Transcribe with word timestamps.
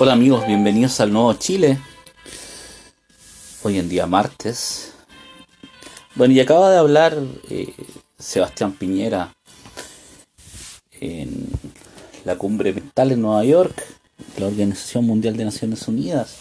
Hola 0.00 0.12
amigos, 0.12 0.46
bienvenidos 0.46 1.00
al 1.00 1.12
nuevo 1.12 1.32
Chile. 1.34 1.76
Hoy 3.64 3.80
en 3.80 3.88
día 3.88 4.06
martes. 4.06 4.92
Bueno, 6.14 6.34
y 6.34 6.38
acaba 6.38 6.70
de 6.70 6.78
hablar 6.78 7.18
eh, 7.50 7.74
Sebastián 8.16 8.74
Piñera 8.74 9.34
en 11.00 11.48
la 12.24 12.38
cumbre 12.38 12.72
mental 12.72 13.10
en 13.10 13.22
Nueva 13.22 13.44
York, 13.44 13.74
la 14.36 14.46
Organización 14.46 15.04
Mundial 15.04 15.36
de 15.36 15.46
Naciones 15.46 15.88
Unidas. 15.88 16.36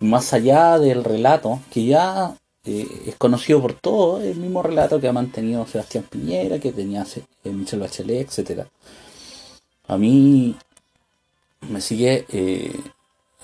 Más 0.00 0.32
allá 0.32 0.76
del 0.80 1.04
relato, 1.04 1.60
que 1.70 1.84
ya 1.84 2.34
eh, 2.64 2.88
es 3.06 3.14
conocido 3.14 3.62
por 3.62 3.74
todos, 3.74 4.24
el 4.24 4.38
mismo 4.38 4.60
relato 4.60 5.00
que 5.00 5.06
ha 5.06 5.12
mantenido 5.12 5.68
Sebastián 5.68 6.04
Piñera, 6.10 6.58
que 6.58 6.72
tenía 6.72 7.06
eh, 7.44 7.50
Michelle 7.50 7.82
Bachelet, 7.82 8.36
etc. 8.36 8.66
A 9.86 9.96
mí 9.96 10.56
me 11.68 11.80
sigue 11.80 12.26
eh, 12.30 12.80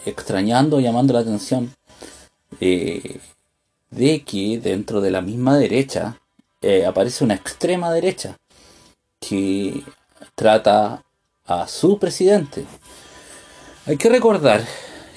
extrañando, 0.04 0.80
llamando 0.80 1.12
la 1.12 1.20
atención 1.20 1.74
de 2.60 3.20
que 4.24 4.58
dentro 4.62 5.00
de 5.00 5.10
la 5.10 5.20
misma 5.20 5.56
derecha 5.56 6.20
aparece 6.86 7.24
una 7.24 7.34
extrema 7.34 7.92
derecha 7.92 8.36
que 9.20 9.84
trata 10.34 11.04
a 11.46 11.66
su 11.68 11.98
presidente. 11.98 12.64
Hay 13.86 13.97
que 13.97 14.08
recordar 14.08 14.64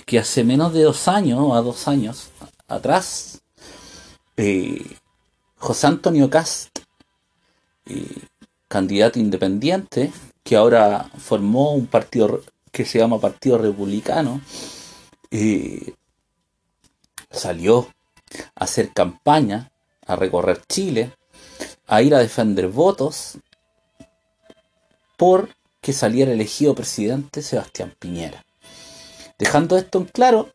que 0.06 0.20
hace 0.20 0.44
menos 0.44 0.74
de 0.74 0.84
dos 0.84 1.08
años, 1.08 1.56
a 1.56 1.62
dos 1.62 1.88
años 1.88 2.30
atrás, 2.68 3.42
eh, 4.38 4.98
José 5.58 5.88
Antonio 5.88 6.30
Cast, 6.30 6.80
eh, 7.86 8.28
candidato 8.68 9.20
independiente, 9.20 10.12
que 10.44 10.56
ahora 10.56 11.10
formó 11.18 11.74
un 11.74 11.86
partido 11.86 12.42
que 12.72 12.86
se 12.86 13.00
llama 13.00 13.20
Partido 13.20 13.58
Republicano, 13.58 14.42
eh, 15.30 15.94
salió 17.30 17.88
a 18.56 18.64
hacer 18.64 18.94
campaña, 18.94 19.72
a 20.06 20.16
recorrer 20.16 20.62
Chile, 20.68 21.14
a 21.88 22.02
ir 22.02 22.16
a 22.16 22.20
defender 22.20 22.68
votos 22.68 23.38
por 25.18 25.50
que 25.82 25.94
saliera 25.94 26.32
elegido 26.32 26.76
presidente 26.76 27.42
Sebastián 27.42 27.94
Piñera. 28.00 28.46
Dejando 29.38 29.78
esto 29.78 30.00
en 30.00 30.06
claro, 30.06 30.50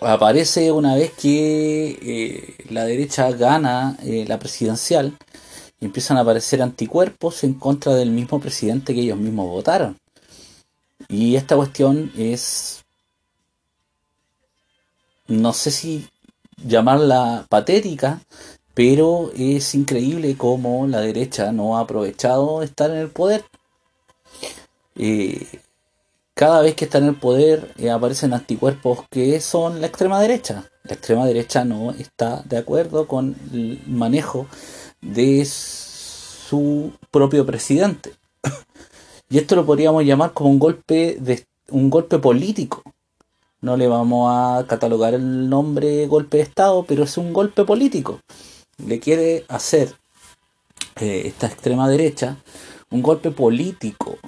aparece 0.00 0.72
una 0.72 0.94
vez 0.96 1.12
que 1.12 1.98
eh, 2.02 2.64
la 2.70 2.84
derecha 2.84 3.30
gana 3.30 3.96
eh, 4.02 4.24
la 4.26 4.38
presidencial 4.38 5.16
y 5.80 5.86
empiezan 5.86 6.16
a 6.16 6.20
aparecer 6.20 6.62
anticuerpos 6.62 7.44
en 7.44 7.54
contra 7.54 7.94
del 7.94 8.10
mismo 8.10 8.40
presidente 8.40 8.94
que 8.94 9.00
ellos 9.00 9.18
mismos 9.18 9.48
votaron. 9.48 9.96
Y 11.10 11.34
esta 11.34 11.56
cuestión 11.56 12.12
es, 12.16 12.84
no 15.26 15.52
sé 15.52 15.72
si 15.72 16.08
llamarla 16.64 17.46
patética, 17.48 18.20
pero 18.74 19.32
es 19.34 19.74
increíble 19.74 20.36
cómo 20.36 20.86
la 20.86 21.00
derecha 21.00 21.50
no 21.50 21.76
ha 21.76 21.80
aprovechado 21.80 22.62
estar 22.62 22.90
en 22.90 22.98
el 22.98 23.08
poder. 23.08 23.44
Eh, 24.94 25.46
cada 26.34 26.62
vez 26.62 26.76
que 26.76 26.84
está 26.84 26.98
en 26.98 27.06
el 27.06 27.16
poder 27.16 27.74
eh, 27.76 27.90
aparecen 27.90 28.32
anticuerpos 28.32 29.00
que 29.10 29.40
son 29.40 29.80
la 29.80 29.88
extrema 29.88 30.20
derecha. 30.20 30.70
La 30.84 30.94
extrema 30.94 31.26
derecha 31.26 31.64
no 31.64 31.90
está 31.90 32.42
de 32.44 32.56
acuerdo 32.56 33.08
con 33.08 33.36
el 33.52 33.82
manejo 33.86 34.46
de 35.00 35.44
su 35.44 36.92
propio 37.10 37.44
presidente. 37.44 38.19
Y 39.30 39.38
esto 39.38 39.54
lo 39.54 39.64
podríamos 39.64 40.04
llamar 40.04 40.32
como 40.32 40.50
un 40.50 40.58
golpe 40.58 41.16
de 41.20 41.46
un 41.70 41.88
golpe 41.88 42.18
político. 42.18 42.82
No 43.60 43.76
le 43.76 43.86
vamos 43.86 44.28
a 44.28 44.66
catalogar 44.66 45.14
el 45.14 45.48
nombre 45.48 46.06
golpe 46.08 46.38
de 46.38 46.42
Estado, 46.42 46.84
pero 46.86 47.04
es 47.04 47.16
un 47.16 47.32
golpe 47.32 47.64
político. 47.64 48.18
Le 48.84 48.98
quiere 48.98 49.44
hacer 49.48 49.94
eh, 50.96 51.22
esta 51.26 51.46
extrema 51.46 51.88
derecha 51.88 52.38
un 52.90 53.02
golpe 53.02 53.30
político 53.30 54.18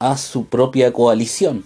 a 0.00 0.16
su 0.16 0.46
propia 0.46 0.92
coalición. 0.92 1.64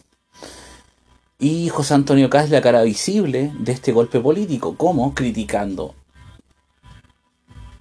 Y 1.39 1.71
José 1.71 1.95
Antonio 1.95 2.29
Caz 2.29 2.45
es 2.45 2.51
la 2.51 2.61
cara 2.61 2.83
visible 2.83 3.53
de 3.59 3.73
este 3.73 3.93
golpe 3.93 4.21
político. 4.21 4.77
¿Cómo? 4.77 5.15
Criticando 5.15 5.95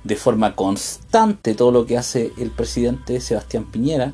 de 0.03 0.16
forma 0.16 0.55
constante 0.55 1.53
todo 1.53 1.72
lo 1.72 1.85
que 1.85 1.97
hace 1.97 2.31
el 2.38 2.49
presidente 2.49 3.22
Sebastián 3.22 3.66
Piñera 3.69 4.13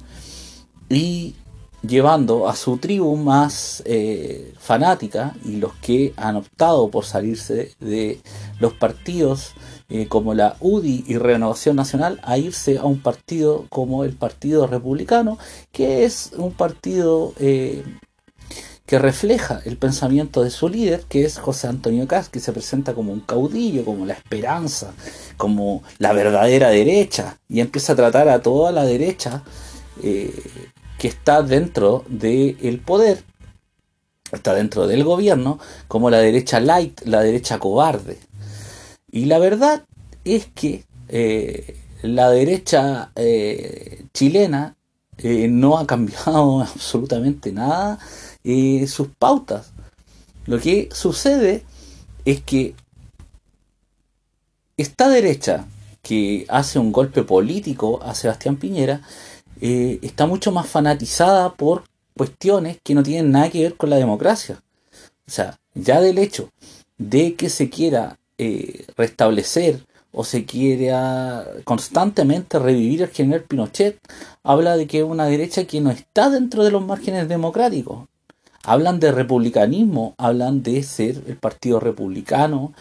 y 0.90 1.36
llevando 1.82 2.48
a 2.50 2.56
su 2.56 2.78
tribu 2.78 3.16
más 3.16 3.84
eh, 3.86 4.54
fanática 4.60 5.36
y 5.46 5.58
los 5.58 5.74
que 5.76 6.14
han 6.18 6.36
optado 6.36 6.90
por 6.90 7.06
salirse 7.06 7.72
de 7.80 8.20
los 8.60 8.74
partidos 8.74 9.54
eh, 9.90 10.08
como 10.08 10.34
la 10.34 10.58
UDI 10.60 11.06
y 11.08 11.18
Renovación 11.18 11.76
Nacional 11.76 12.20
a 12.24 12.38
irse 12.38 12.78
a 12.78 12.84
un 12.84 13.02
partido 13.02 13.66
como 13.70 14.04
el 14.04 14.14
Partido 14.14 14.68
Republicano, 14.68 15.38
que 15.72 16.04
es 16.04 16.32
un 16.36 16.52
partido 16.52 17.34
eh, 17.40 17.84
que 18.86 19.00
refleja 19.00 19.62
el 19.66 19.78
pensamiento 19.78 20.44
de 20.44 20.50
su 20.50 20.68
líder, 20.68 21.04
que 21.08 21.26
es 21.26 21.38
José 21.38 21.68
Antonio 21.68 22.08
Caz, 22.08 22.30
que 22.30 22.40
se 22.40 22.52
presenta 22.52 22.94
como 22.94 23.14
un 23.14 23.22
caudillo, 23.22 23.86
como 23.86 24.06
la 24.06 24.14
esperanza, 24.14 24.94
como 25.38 25.84
la 26.00 26.14
verdadera 26.14 26.70
derecha, 26.70 27.38
y 27.48 27.60
empieza 27.60 27.94
a 27.94 27.98
tratar 27.98 28.30
a 28.30 28.42
toda 28.42 28.72
la 28.72 28.84
derecha 28.84 29.44
que 30.98 31.08
está 31.08 31.42
dentro 31.44 32.04
del 32.08 32.80
poder, 32.80 33.24
está 34.32 34.54
dentro 34.54 34.88
del 34.88 35.04
gobierno, 35.04 35.60
como 35.88 36.10
la 36.10 36.20
derecha 36.20 36.60
light, 36.60 37.02
la 37.06 37.22
derecha 37.22 37.60
cobarde. 37.60 38.18
Y 39.12 39.26
la 39.26 39.40
verdad 39.40 39.86
es 40.24 40.48
que 40.48 40.86
eh, 41.08 41.78
la 42.02 42.30
derecha 42.30 43.12
eh, 43.16 44.06
chilena 44.14 44.76
eh, 45.18 45.48
no 45.48 45.78
ha 45.78 45.88
cambiado 45.88 46.62
absolutamente 46.62 47.52
nada 47.52 48.00
sus 48.88 49.10
pautas. 49.20 49.74
Lo 50.46 50.60
que 50.60 50.88
sucede 50.94 51.64
es 52.24 52.42
que 52.42 52.76
esta 54.78 55.10
derecha 55.10 55.66
que 56.02 56.46
hace 56.48 56.80
un 56.80 56.94
golpe 56.94 57.24
político 57.24 58.00
a 58.02 58.16
Sebastián 58.16 58.56
Piñera 58.56 59.02
está 59.62 60.26
mucho 60.26 60.52
más 60.52 60.68
fanatizada 60.68 61.54
por 61.54 61.84
cuestiones 62.16 62.78
que 62.84 62.96
no 62.96 63.04
tienen 63.04 63.32
nada 63.32 63.50
que 63.50 63.64
ver 63.64 63.76
con 63.76 63.90
la 63.90 63.98
democracia. 63.98 64.62
O 65.28 65.32
sea, 65.32 65.60
ya 65.74 66.02
del 66.02 66.18
hecho 66.18 66.50
de 66.98 67.36
que 67.36 67.50
se 67.50 67.70
quiera 67.70 68.18
eh, 68.38 68.86
restablecer 68.96 69.86
o 70.12 70.24
se 70.24 70.46
quiere 70.46 70.92
constantemente 71.64 72.58
revivir 72.58 73.04
al 73.04 73.10
general 73.10 73.44
Pinochet, 73.44 74.00
habla 74.44 74.76
de 74.76 74.88
que 74.88 75.00
es 75.00 75.04
una 75.04 75.26
derecha 75.26 75.66
que 75.66 75.80
no 75.80 75.92
está 75.92 76.30
dentro 76.30 76.64
de 76.64 76.72
los 76.72 76.84
márgenes 76.84 77.28
democráticos. 77.28 78.08
Hablan 78.64 79.00
de 79.00 79.12
republicanismo, 79.12 80.16
hablan 80.18 80.64
de 80.64 80.82
ser 80.84 81.22
el 81.28 81.38
partido 81.38 81.80
republicano, 81.80 82.74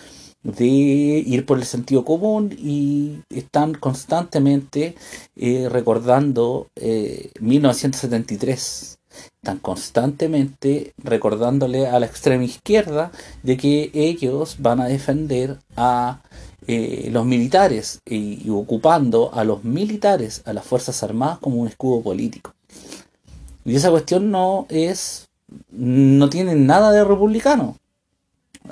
de 0.47 0.65
ir 0.65 1.45
por 1.45 1.59
el 1.59 1.65
sentido 1.65 2.05
común 2.05 2.55
y 2.57 3.19
están 3.31 3.75
constantemente 3.75 4.95
eh, 5.35 5.69
recordando 5.69 6.69
1973 7.41 8.93
eh, 8.93 8.97
están 9.43 9.59
constantemente 9.59 10.93
recordándole 10.99 11.87
a 11.87 11.99
la 11.99 12.07
extrema 12.07 12.45
izquierda 12.45 13.11
de 13.43 13.57
que 13.57 13.91
ellos 13.95 14.57
van 14.59 14.81
a 14.81 14.87
defender 14.87 15.59
a 15.77 16.21
eh, 16.67 17.09
los 17.11 17.25
militares 17.25 18.01
y, 18.05 18.49
ocupando 18.51 19.33
a 19.33 19.45
los 19.45 19.65
militares, 19.65 20.43
a 20.45 20.53
las 20.53 20.65
Fuerzas 20.65 21.03
Armadas 21.03 21.39
como 21.39 21.57
un 21.57 21.69
escudo 21.69 22.03
político. 22.03 22.55
Y 23.65 23.75
esa 23.77 23.91
cuestión 23.91 24.31
no 24.31 24.67
es, 24.69 25.29
no 25.71 26.29
tiene 26.29 26.55
nada 26.55 26.93
de 26.93 27.05
republicano, 27.05 27.77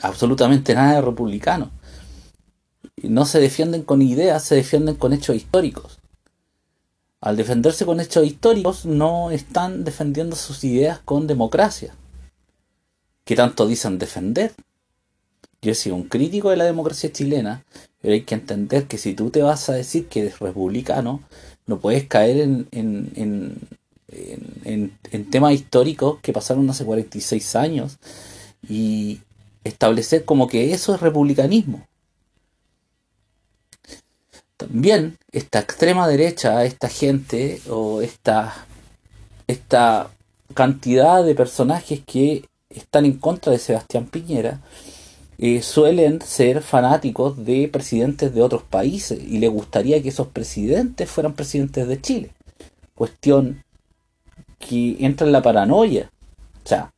absolutamente 0.03 0.75
nada 0.75 0.95
de 0.95 1.03
republicano. 1.03 1.71
No 3.03 3.27
se 3.27 3.41
defienden 3.41 3.83
con 3.83 4.03
ideas, 4.03 4.45
se 4.45 4.55
defienden 4.55 4.97
con 4.97 5.13
hechos 5.13 5.37
históricos 5.37 5.99
al 7.25 7.39
defenderse 7.39 7.87
con 7.87 8.01
hechos 8.01 8.27
históricos, 8.27 8.85
no 8.85 9.31
están 9.31 9.83
defendiendo 9.83 10.37
sus 10.37 10.63
ideas 10.63 10.99
con 10.99 11.27
democracia. 11.27 11.95
¿Qué 13.25 13.35
tanto 13.35 13.67
dicen 13.67 13.99
defender? 13.99 14.53
Yo 15.63 15.73
he 15.73 15.75
sido 15.75 15.97
un 15.97 16.03
crítico 16.03 16.51
de 16.51 16.59
la 16.59 16.67
democracia 16.67 17.11
chilena, 17.11 17.65
pero 18.03 18.13
hay 18.13 18.25
que 18.25 18.35
entender 18.35 18.85
que 18.85 18.99
si 18.99 19.15
tú 19.15 19.31
te 19.31 19.41
vas 19.41 19.71
a 19.71 19.73
decir 19.73 20.07
que 20.07 20.21
eres 20.21 20.39
republicano, 20.39 21.23
no 21.67 21.79
puedes 21.79 22.07
caer 22.07 22.41
en, 22.41 22.69
en, 22.73 23.59
en, 24.65 24.99
en 25.11 25.31
temas 25.31 25.55
históricos 25.55 26.19
que 26.21 26.35
pasaron 26.35 26.69
hace 26.69 26.85
46 26.85 27.57
años 27.57 27.97
y 28.69 29.21
establecer 29.65 30.25
como 30.25 30.47
que 30.47 30.73
eso 30.73 30.95
es 30.95 31.01
republicanismo. 31.01 31.87
También 34.57 35.19
esta 35.33 35.59
extrema 35.59 36.07
derecha, 36.07 36.65
esta 36.65 36.89
gente 36.89 37.61
o 37.69 38.01
esta, 38.03 38.55
esta 39.47 40.11
cantidad 40.55 41.25
de 41.25 41.35
personajes 41.35 42.01
que 42.07 42.49
están 42.71 43.05
en 43.05 43.19
contra 43.19 43.53
de 43.53 43.59
Sebastián 43.59 44.07
Piñera 44.07 44.61
eh, 45.39 45.63
suelen 45.63 46.23
ser 46.23 46.63
fanáticos 46.63 47.45
de 47.45 47.69
presidentes 47.69 48.33
de 48.33 48.43
otros 48.43 48.63
países 48.63 49.19
y 49.21 49.39
le 49.39 49.49
gustaría 49.49 50.01
que 50.01 50.11
esos 50.11 50.29
presidentes 50.29 51.11
fueran 51.11 51.35
presidentes 51.35 51.89
de 51.89 52.01
Chile. 52.01 52.31
Cuestión 52.95 53.65
que 54.61 54.97
entra 55.01 55.27
en 55.27 55.33
la 55.33 55.43
paranoia. 55.43 56.11
O 56.65 56.69
sea, 56.69 56.94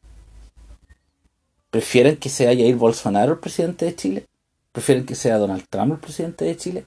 ¿prefieren 1.77 2.17
que 2.17 2.31
sea 2.31 2.55
Jair 2.55 2.75
Bolsonaro 2.75 3.35
el 3.35 3.39
presidente 3.39 3.85
de 3.85 3.95
Chile? 3.95 4.27
¿Prefieren 4.73 5.05
que 5.05 5.15
sea 5.15 5.37
Donald 5.37 5.67
Trump 5.69 5.93
el 5.93 5.99
presidente 5.99 6.47
de 6.47 6.57
Chile? 6.57 6.87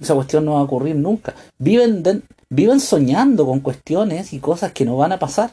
Esa 0.00 0.14
cuestión 0.14 0.44
no 0.44 0.52
va 0.52 0.60
a 0.60 0.62
ocurrir 0.62 0.94
nunca. 0.94 1.34
Viven, 1.58 2.22
viven 2.48 2.78
soñando 2.78 3.44
con 3.44 3.58
cuestiones 3.58 4.32
y 4.32 4.38
cosas 4.38 4.70
que 4.70 4.84
no 4.84 4.96
van 4.96 5.10
a 5.10 5.18
pasar. 5.18 5.52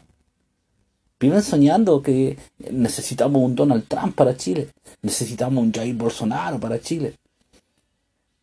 Viven 1.20 1.42
soñando 1.42 2.04
que 2.04 2.38
necesitamos 2.70 3.42
un 3.42 3.56
Donald 3.56 3.88
Trump 3.88 4.14
para 4.14 4.38
Chile, 4.38 4.70
necesitamos 5.02 5.64
un 5.64 5.74
Jair 5.74 5.96
Bolsonaro 5.96 6.60
para 6.60 6.80
Chile. 6.80 7.16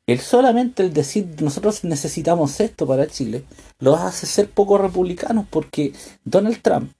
El 0.04 0.18
solamente 0.18 0.82
el 0.82 0.92
decir 0.92 1.28
nosotros 1.40 1.84
necesitamos 1.84 2.58
esto 2.58 2.88
para 2.88 3.06
Chile 3.06 3.44
los 3.78 4.00
hace 4.00 4.26
ser 4.26 4.50
poco 4.50 4.78
republicanos 4.78 5.46
porque 5.48 5.92
Donald 6.24 6.60
Trump, 6.60 6.90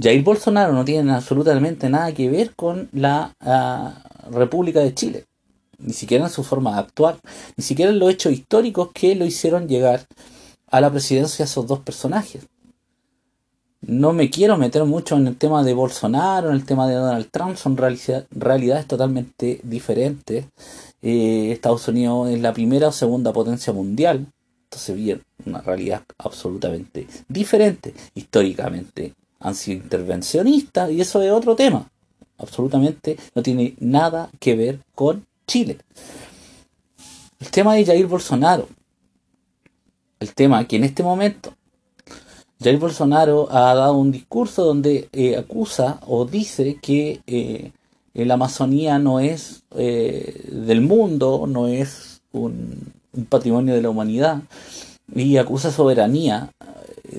Jair 0.00 0.22
Bolsonaro 0.22 0.72
no 0.72 0.84
tienen 0.84 1.10
absolutamente 1.10 1.88
nada 1.88 2.12
que 2.12 2.28
ver 2.28 2.54
con 2.54 2.88
la 2.92 3.32
ah, 3.40 4.02
República 4.30 4.80
de 4.80 4.94
Chile, 4.94 5.24
ni 5.78 5.92
siquiera 5.92 6.24
en 6.24 6.30
su 6.30 6.42
forma 6.42 6.74
de 6.74 6.80
actuar, 6.80 7.18
ni 7.56 7.64
siquiera 7.64 7.92
en 7.92 7.98
los 7.98 8.10
hechos 8.10 8.32
históricos 8.32 8.90
que 8.92 9.14
lo 9.14 9.24
hicieron 9.24 9.68
llegar 9.68 10.06
a 10.68 10.80
la 10.80 10.90
presidencia 10.90 11.44
esos 11.44 11.66
dos 11.66 11.80
personajes 11.80 12.46
no 13.86 14.12
me 14.12 14.30
quiero 14.30 14.56
meter 14.56 14.84
mucho 14.84 15.16
en 15.16 15.26
el 15.26 15.36
tema 15.36 15.62
de 15.62 15.74
Bolsonaro, 15.74 16.48
en 16.48 16.54
el 16.54 16.64
tema 16.64 16.88
de 16.88 16.94
Donald 16.94 17.28
Trump, 17.30 17.56
son 17.56 17.76
realidades 17.76 18.86
totalmente 18.86 19.60
diferentes. 19.62 20.46
Eh, 21.02 21.52
Estados 21.52 21.86
Unidos 21.88 22.30
es 22.30 22.40
la 22.40 22.52
primera 22.52 22.88
o 22.88 22.92
segunda 22.92 23.32
potencia 23.32 23.72
mundial, 23.72 24.26
entonces 24.64 24.96
bien, 24.96 25.22
una 25.44 25.60
realidad 25.60 26.02
absolutamente 26.18 27.06
diferente. 27.28 27.94
Históricamente 28.14 29.14
han 29.44 29.54
sido 29.54 30.44
y 30.90 31.00
eso 31.00 31.22
es 31.22 31.30
otro 31.30 31.54
tema. 31.54 31.88
Absolutamente 32.38 33.16
no 33.34 33.42
tiene 33.42 33.74
nada 33.78 34.28
que 34.40 34.56
ver 34.56 34.80
con 34.94 35.24
Chile. 35.46 35.78
El 37.38 37.50
tema 37.50 37.74
de 37.74 37.84
Jair 37.84 38.06
Bolsonaro. 38.06 38.68
El 40.18 40.34
tema 40.34 40.66
que 40.66 40.76
en 40.76 40.84
este 40.84 41.02
momento 41.02 41.54
Jair 42.64 42.78
Bolsonaro 42.78 43.48
ha 43.50 43.74
dado 43.74 43.94
un 43.94 44.10
discurso 44.10 44.64
donde 44.64 45.08
eh, 45.12 45.36
acusa 45.36 46.00
o 46.06 46.24
dice 46.24 46.78
que 46.80 47.20
eh, 47.26 47.72
la 48.14 48.34
Amazonía 48.34 48.98
no 48.98 49.20
es 49.20 49.64
eh, 49.76 50.48
del 50.50 50.80
mundo, 50.80 51.44
no 51.46 51.66
es 51.66 52.22
un, 52.32 52.92
patrimonio 53.28 53.74
de 53.74 53.82
la 53.82 53.90
humanidad, 53.90 54.42
y 55.14 55.36
acusa 55.36 55.70
soberanía, 55.70 56.50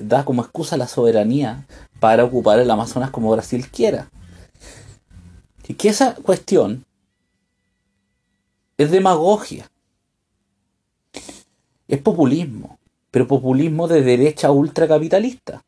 da 0.02 0.24
como 0.24 0.42
excusa 0.42 0.76
la 0.76 0.88
soberanía 0.88 1.66
para 2.00 2.24
ocupar 2.24 2.58
el 2.58 2.70
Amazonas 2.70 3.10
como 3.10 3.30
Brasil 3.32 3.68
quiera. 3.68 4.10
Y 5.68 5.74
que 5.74 5.88
esa 5.88 6.14
cuestión 6.14 6.84
es 8.78 8.90
demagogia, 8.90 9.70
es 11.88 12.00
populismo 12.00 12.78
pero 13.16 13.26
populismo 13.26 13.88
de 13.88 14.02
derecha 14.02 14.50
ultracapitalista. 14.50 15.64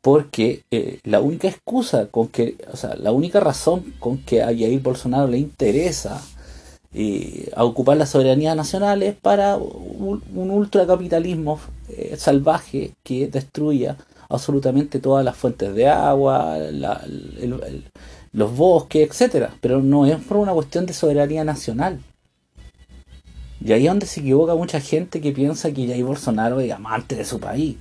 Porque 0.00 0.64
eh, 0.70 1.00
la 1.04 1.20
única 1.20 1.46
excusa 1.46 2.06
con 2.06 2.28
que, 2.28 2.56
o 2.72 2.78
sea, 2.78 2.94
la 2.94 3.12
única 3.12 3.40
razón 3.40 3.92
con 3.98 4.16
que 4.16 4.42
a 4.42 4.46
Jair 4.46 4.80
Bolsonaro 4.80 5.28
le 5.28 5.36
interesa 5.36 6.18
eh, 7.00 7.52
a 7.54 7.62
ocupar 7.62 7.96
la 7.96 8.06
soberanía 8.06 8.56
nacional 8.56 9.04
es 9.04 9.14
para 9.14 9.56
un, 9.56 10.20
ultracapitalismo 10.34 11.60
eh, 11.90 12.16
salvaje 12.18 12.94
que 13.04 13.28
destruya 13.28 13.96
absolutamente 14.28 14.98
todas 14.98 15.24
las 15.24 15.36
fuentes 15.36 15.76
de 15.76 15.86
agua, 15.86 16.58
los 18.32 18.56
bosques, 18.56 19.08
etcétera. 19.08 19.54
Pero 19.60 19.80
no 19.80 20.06
es 20.06 20.16
por 20.16 20.38
una 20.38 20.52
cuestión 20.52 20.86
de 20.86 20.92
soberanía 20.92 21.44
nacional. 21.44 22.00
Y 23.64 23.72
ahí 23.72 23.86
es 23.86 23.92
donde 23.92 24.06
se 24.06 24.18
equivoca 24.18 24.56
mucha 24.56 24.80
gente 24.80 25.20
que 25.20 25.30
piensa 25.30 25.70
que 25.70 25.86
Jair 25.86 26.04
Bolsonaro 26.04 26.58
es 26.58 26.72
amante 26.72 27.14
de 27.14 27.24
su 27.24 27.38
país. 27.38 27.76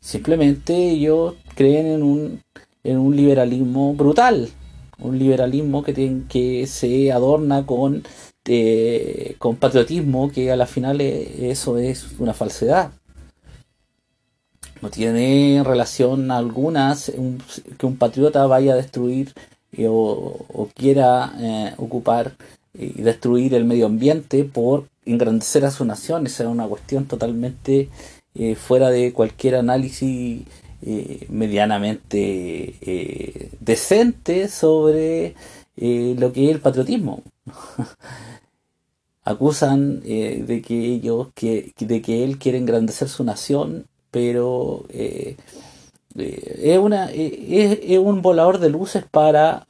Simplemente 0.00 0.74
ellos 0.74 1.34
creen 1.54 1.86
en 1.86 2.02
un, 2.02 2.42
en 2.82 2.98
un 2.98 3.14
liberalismo 3.14 3.94
brutal, 3.94 4.50
un 5.00 5.18
liberalismo 5.18 5.82
que, 5.82 6.22
que 6.28 6.66
se 6.66 7.12
adorna 7.12 7.66
con, 7.66 8.02
eh, 8.46 9.36
con 9.38 9.56
patriotismo, 9.56 10.30
que 10.30 10.50
a 10.50 10.56
la 10.56 10.66
final 10.66 11.00
eso 11.00 11.78
es 11.78 12.06
una 12.18 12.34
falsedad. 12.34 12.92
No 14.82 14.88
tiene 14.90 15.62
relación 15.64 16.30
alguna 16.30 16.96
que 17.78 17.86
un 17.86 17.96
patriota 17.96 18.46
vaya 18.46 18.72
a 18.72 18.76
destruir 18.76 19.34
eh, 19.72 19.86
o, 19.88 20.68
quiera 20.74 21.34
eh, 21.38 21.74
ocupar 21.76 22.36
y 22.72 23.02
destruir 23.02 23.54
el 23.54 23.64
medio 23.64 23.86
ambiente 23.86 24.44
por 24.44 24.88
engrandecer 25.04 25.64
a 25.66 25.70
su 25.70 25.84
nación. 25.84 26.26
Esa 26.26 26.44
es 26.44 26.48
una 26.48 26.66
cuestión 26.66 27.06
totalmente 27.06 27.88
fuera 28.56 28.90
de 28.90 29.12
cualquier 29.12 29.56
análisis 29.56 30.44
eh, 30.82 31.26
medianamente 31.28 32.74
eh, 32.80 33.50
decente 33.60 34.48
sobre 34.48 35.34
lo 35.76 36.32
que 36.32 36.44
es 36.44 36.50
el 36.50 36.60
patriotismo. 36.60 37.22
Acusan 39.24 40.00
de 40.00 40.62
que 40.66 40.86
ellos, 40.86 41.28
que, 41.34 41.72
de 41.78 42.02
que 42.02 42.24
él 42.24 42.38
quiere 42.38 42.58
engrandecer 42.58 43.08
su 43.08 43.24
nación, 43.24 43.86
pero 44.10 44.84
es, 44.90 45.36
una, 46.78 47.10
es, 47.12 47.98
un 47.98 48.22
volador 48.22 48.58
de 48.58 48.70
luces 48.70 49.04
para 49.10 49.66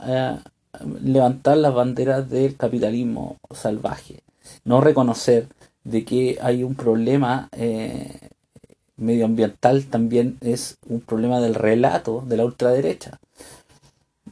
levantar 1.02 1.58
las 1.58 1.74
banderas 1.74 2.28
del 2.30 2.56
capitalismo 2.56 3.36
salvaje, 3.52 4.22
no 4.64 4.80
reconocer 4.80 5.48
de 5.84 6.04
que 6.04 6.38
hay 6.40 6.62
un 6.62 6.74
problema 6.74 7.48
eh, 7.52 8.30
medioambiental 9.00 9.86
también 9.86 10.38
es 10.40 10.76
un 10.88 11.00
problema 11.00 11.40
del 11.40 11.54
relato 11.54 12.22
de 12.26 12.36
la 12.36 12.44
ultraderecha. 12.44 13.18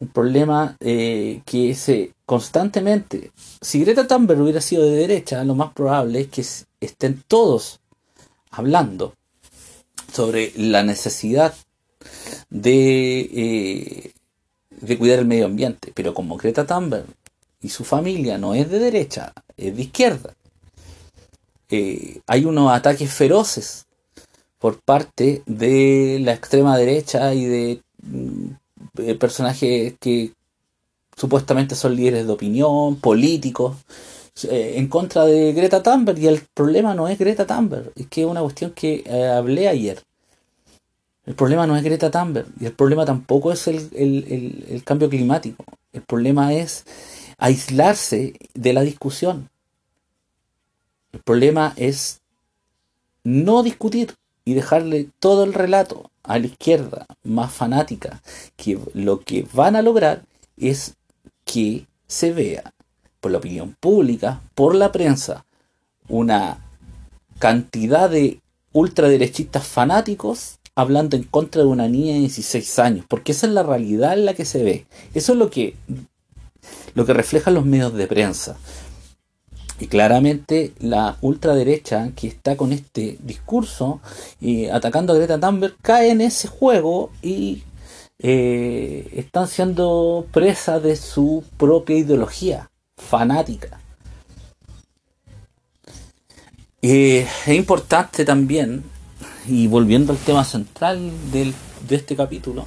Un 0.00 0.08
problema 0.08 0.76
eh, 0.80 1.42
que 1.44 1.74
se 1.74 2.12
constantemente, 2.24 3.32
si 3.60 3.80
Greta 3.80 4.06
Thunberg 4.06 4.40
hubiera 4.40 4.60
sido 4.60 4.84
de 4.84 4.96
derecha, 4.96 5.42
lo 5.44 5.54
más 5.54 5.72
probable 5.72 6.20
es 6.20 6.28
que 6.28 6.44
estén 6.86 7.24
todos 7.26 7.80
hablando 8.50 9.14
sobre 10.12 10.52
la 10.56 10.82
necesidad 10.82 11.54
de 12.50 13.20
eh, 13.20 14.12
de 14.80 14.98
cuidar 14.98 15.18
el 15.18 15.26
medio 15.26 15.46
ambiente. 15.46 15.92
Pero 15.94 16.14
como 16.14 16.36
Greta 16.36 16.66
Thunberg 16.66 17.06
y 17.60 17.68
su 17.70 17.84
familia 17.84 18.38
no 18.38 18.54
es 18.54 18.70
de 18.70 18.78
derecha, 18.78 19.32
es 19.56 19.76
de 19.76 19.82
izquierda, 19.82 20.34
eh, 21.70 22.20
hay 22.26 22.44
unos 22.44 22.72
ataques 22.72 23.12
feroces 23.12 23.86
por 24.58 24.80
parte 24.80 25.42
de 25.46 26.18
la 26.22 26.32
extrema 26.32 26.76
derecha 26.76 27.34
y 27.34 27.44
de 27.44 27.82
mm, 28.02 29.12
personajes 29.18 29.94
que 30.00 30.32
supuestamente 31.16 31.74
son 31.74 31.96
líderes 31.96 32.26
de 32.26 32.32
opinión, 32.32 32.96
políticos, 32.96 33.76
eh, 34.44 34.74
en 34.76 34.88
contra 34.88 35.24
de 35.24 35.52
Greta 35.52 35.82
Thunberg. 35.82 36.18
Y 36.18 36.28
el 36.28 36.42
problema 36.54 36.94
no 36.94 37.08
es 37.08 37.18
Greta 37.18 37.46
Thunberg, 37.46 37.92
es 37.96 38.06
que 38.06 38.22
es 38.22 38.26
una 38.26 38.40
cuestión 38.40 38.72
que 38.72 39.02
eh, 39.06 39.26
hablé 39.26 39.68
ayer. 39.68 40.02
El 41.26 41.34
problema 41.34 41.66
no 41.66 41.76
es 41.76 41.82
Greta 41.82 42.10
Thunberg 42.10 42.46
y 42.58 42.64
el 42.64 42.72
problema 42.72 43.04
tampoco 43.04 43.52
es 43.52 43.68
el, 43.68 44.82
cambio 44.84 45.10
climático. 45.10 45.64
El 45.92 46.00
problema 46.02 46.54
es 46.54 46.84
aislarse 47.36 48.34
de 48.54 48.72
la 48.72 48.80
discusión. 48.80 49.50
El 51.12 51.20
problema 51.20 51.74
es 51.76 52.22
no 53.24 53.62
discutir 53.62 54.14
y 54.48 54.54
dejarle 54.54 55.10
todo 55.18 55.44
el 55.44 55.52
relato 55.52 56.10
a 56.22 56.38
la 56.38 56.46
izquierda 56.46 57.04
más 57.22 57.52
fanática, 57.52 58.22
que 58.56 58.78
lo 58.94 59.20
que 59.20 59.46
van 59.52 59.76
a 59.76 59.82
lograr 59.82 60.22
es 60.56 60.94
que 61.44 61.84
se 62.06 62.32
vea 62.32 62.72
por 63.20 63.30
la 63.30 63.36
opinión 63.36 63.76
pública, 63.78 64.40
por 64.54 64.74
la 64.74 64.90
prensa, 64.90 65.44
una 66.08 66.64
cantidad 67.38 68.08
de 68.08 68.40
ultraderechistas 68.72 69.66
fanáticos 69.66 70.58
hablando 70.74 71.18
en 71.18 71.24
contra 71.24 71.60
de 71.60 71.68
una 71.68 71.86
niña 71.86 72.14
de 72.14 72.20
16 72.20 72.78
años, 72.78 73.04
porque 73.06 73.32
esa 73.32 73.46
es 73.48 73.52
la 73.52 73.64
realidad 73.64 74.14
en 74.14 74.24
la 74.24 74.32
que 74.32 74.46
se 74.46 74.64
ve. 74.64 74.86
Eso 75.12 75.32
es 75.32 75.38
lo 75.38 75.50
que, 75.50 75.76
lo 76.94 77.04
que 77.04 77.12
reflejan 77.12 77.52
los 77.52 77.66
medios 77.66 77.92
de 77.92 78.06
prensa. 78.06 78.56
Y 79.80 79.86
claramente 79.86 80.72
la 80.80 81.18
ultraderecha 81.20 82.10
que 82.16 82.26
está 82.26 82.56
con 82.56 82.72
este 82.72 83.16
discurso 83.20 84.00
y 84.40 84.66
atacando 84.66 85.12
a 85.12 85.16
Greta 85.16 85.38
Thunberg 85.38 85.76
cae 85.80 86.10
en 86.10 86.20
ese 86.20 86.48
juego 86.48 87.10
y 87.22 87.62
eh, 88.18 89.08
están 89.14 89.46
siendo 89.46 90.26
presa 90.32 90.80
de 90.80 90.96
su 90.96 91.44
propia 91.56 91.96
ideología 91.96 92.70
fanática. 92.96 93.80
Eh, 96.82 97.26
es 97.46 97.54
importante 97.54 98.24
también, 98.24 98.84
y 99.46 99.66
volviendo 99.66 100.12
al 100.12 100.18
tema 100.18 100.44
central 100.44 101.10
del, 101.32 101.54
de 101.88 101.96
este 101.96 102.16
capítulo, 102.16 102.66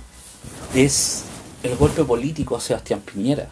es 0.73 1.23
el 1.63 1.75
golpe 1.75 2.03
político 2.03 2.55
a 2.55 2.61
Sebastián 2.61 3.01
Piñera. 3.01 3.49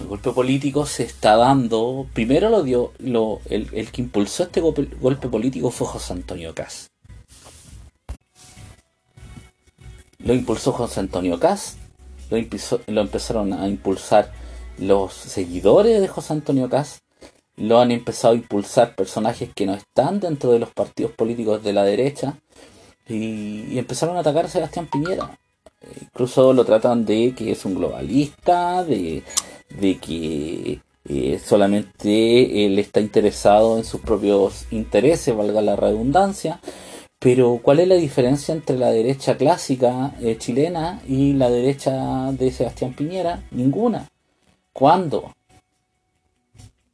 El 0.00 0.06
golpe 0.06 0.30
político 0.30 0.86
se 0.86 1.02
está 1.02 1.36
dando. 1.36 2.06
Primero 2.12 2.50
lo 2.50 2.62
dio. 2.62 2.92
Lo, 2.98 3.40
el, 3.50 3.90
que 3.90 4.02
impulsó 4.02 4.44
este 4.44 4.60
golpe, 4.60 4.88
golpe 5.00 5.28
político 5.28 5.70
fue 5.70 5.86
José 5.86 6.12
Antonio 6.12 6.54
Caz. 6.54 6.90
Lo 10.18 10.34
impulsó 10.34 10.72
José 10.72 11.00
Antonio 11.00 11.40
Caz. 11.40 11.76
Lo, 12.30 12.38
lo 12.86 13.00
empezaron 13.00 13.52
a 13.52 13.68
impulsar 13.68 14.32
los 14.78 15.14
seguidores 15.14 16.00
de 16.00 16.08
José 16.08 16.32
Antonio 16.32 16.68
Caz. 16.68 17.00
Lo 17.56 17.80
han 17.80 17.90
empezado 17.90 18.34
a 18.34 18.36
impulsar 18.36 18.94
personajes 18.94 19.50
que 19.52 19.66
no 19.66 19.74
están 19.74 20.20
dentro 20.20 20.52
de 20.52 20.60
los 20.60 20.70
partidos 20.70 21.12
políticos 21.12 21.64
de 21.64 21.72
la 21.72 21.82
derecha. 21.82 22.38
Y, 23.08 23.64
y 23.72 23.78
empezaron 23.78 24.16
a 24.16 24.20
atacar 24.20 24.44
a 24.44 24.48
Sebastián 24.48 24.86
Piñera. 24.86 25.36
Incluso 26.00 26.52
lo 26.52 26.64
tratan 26.64 27.04
de 27.04 27.34
que 27.36 27.52
es 27.52 27.64
un 27.64 27.74
globalista, 27.74 28.84
de 28.84 29.22
de 29.70 29.98
que 29.98 30.80
eh, 31.08 31.40
solamente 31.42 32.66
él 32.66 32.78
está 32.78 33.00
interesado 33.00 33.78
en 33.78 33.84
sus 33.84 34.00
propios 34.00 34.66
intereses, 34.70 35.36
valga 35.36 35.62
la 35.62 35.76
redundancia. 35.76 36.60
Pero 37.18 37.60
¿cuál 37.62 37.80
es 37.80 37.88
la 37.88 37.96
diferencia 37.96 38.54
entre 38.54 38.76
la 38.76 38.90
derecha 38.90 39.36
clásica 39.36 40.14
eh, 40.20 40.36
chilena 40.38 41.02
y 41.08 41.32
la 41.32 41.50
derecha 41.50 42.30
de 42.32 42.52
Sebastián 42.52 42.94
Piñera? 42.94 43.42
Ninguna. 43.50 44.08
¿Cuándo? 44.72 45.32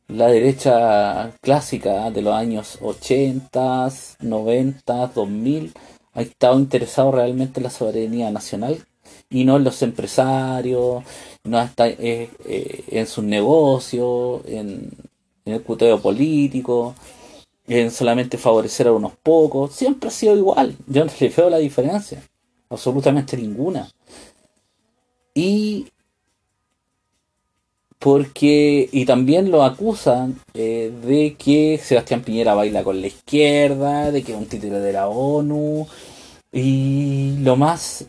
La 0.09 0.29
derecha 0.29 1.33
clásica 1.41 2.11
de 2.11 2.23
los 2.23 2.35
años 2.35 2.79
80, 2.81 3.89
90, 4.21 5.07
2000 5.09 5.73
ha 6.15 6.23
estado 6.23 6.59
interesado 6.59 7.13
realmente 7.13 7.61
en 7.61 7.65
la 7.65 7.71
soberanía 7.71 8.31
nacional 8.31 8.87
y 9.31 9.45
no 9.45 9.57
en 9.57 9.65
los 9.65 9.83
empresarios, 9.83 11.03
no 11.45 11.61
está 11.61 11.89
eh, 11.89 12.31
eh, 12.47 12.85
en 12.89 13.07
sus 13.07 13.25
negocios, 13.25 14.43
en, 14.47 14.91
el 15.45 15.63
cuteo 15.63 16.01
político, 16.01 16.95
en 17.67 17.91
solamente 17.91 18.39
favorecer 18.39 18.87
a 18.87 18.93
unos 18.93 19.13
pocos. 19.23 19.75
Siempre 19.75 20.09
ha 20.09 20.13
sido 20.13 20.37
igual. 20.37 20.77
Yo 20.87 21.05
no 21.05 21.13
le 21.21 21.29
veo 21.29 21.51
la 21.51 21.59
diferencia. 21.59 22.23
Absolutamente 22.71 23.37
ninguna. 23.37 23.91
Y 25.35 25.89
porque 27.99 28.89
y 28.93 29.05
también 29.05 29.51
lo 29.51 29.65
acusan 29.65 30.39
eh, 30.55 30.93
de 31.05 31.35
que 31.35 31.79
Sebastián 31.83 32.23
Piñera 32.23 32.55
baila 32.55 32.85
con 32.85 33.01
la 33.01 33.07
izquierda, 33.07 34.13
de 34.13 34.23
que 34.23 34.33
es 34.33 34.39
un 34.39 34.47
título 34.47 34.81
de 34.81 34.93
la 34.93 35.09
ONU 35.09 35.87
y 36.53 37.37
lo 37.41 37.57
más 37.57 38.05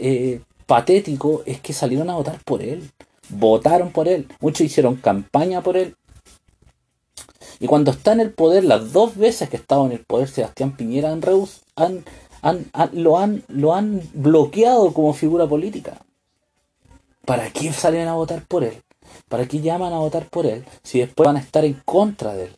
patético 0.65 1.43
es 1.45 1.59
que 1.59 1.73
salieron 1.73 2.09
a 2.09 2.15
votar 2.15 2.39
por 2.43 2.61
él. 2.61 2.89
Votaron 3.29 3.91
por 3.91 4.07
él. 4.07 4.27
Muchos 4.39 4.61
hicieron 4.61 4.95
campaña 4.95 5.61
por 5.61 5.77
él. 5.77 5.95
Y 7.59 7.67
cuando 7.67 7.91
está 7.91 8.13
en 8.13 8.19
el 8.19 8.33
poder, 8.33 8.65
las 8.65 8.91
dos 8.91 9.15
veces 9.15 9.49
que 9.49 9.57
estaba 9.57 9.85
en 9.85 9.93
el 9.93 10.03
poder 10.05 10.27
Sebastián 10.27 10.75
Piñera 10.75 11.11
han, 11.11 12.03
han, 12.41 12.65
lo, 12.93 13.17
han, 13.17 13.43
lo 13.47 13.73
han 13.73 14.01
bloqueado 14.13 14.93
como 14.93 15.13
figura 15.13 15.47
política. 15.47 15.97
¿Para 17.25 17.49
qué 17.51 17.71
salen 17.71 18.07
a 18.07 18.13
votar 18.13 18.45
por 18.45 18.63
él? 18.63 18.81
¿Para 19.29 19.47
qué 19.47 19.61
llaman 19.61 19.93
a 19.93 19.99
votar 19.99 20.29
por 20.29 20.45
él 20.45 20.65
si 20.83 20.99
después 20.99 21.25
van 21.25 21.37
a 21.37 21.39
estar 21.39 21.65
en 21.65 21.81
contra 21.85 22.33
de 22.33 22.45
él? 22.45 22.57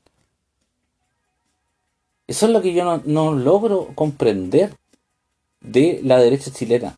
Eso 2.25 2.47
es 2.47 2.51
lo 2.51 2.61
que 2.61 2.73
yo 2.73 2.83
no, 2.83 3.01
no 3.05 3.33
logro 3.33 3.89
comprender 3.95 4.75
de 5.61 6.01
la 6.03 6.19
derecha 6.19 6.51
chilena. 6.51 6.97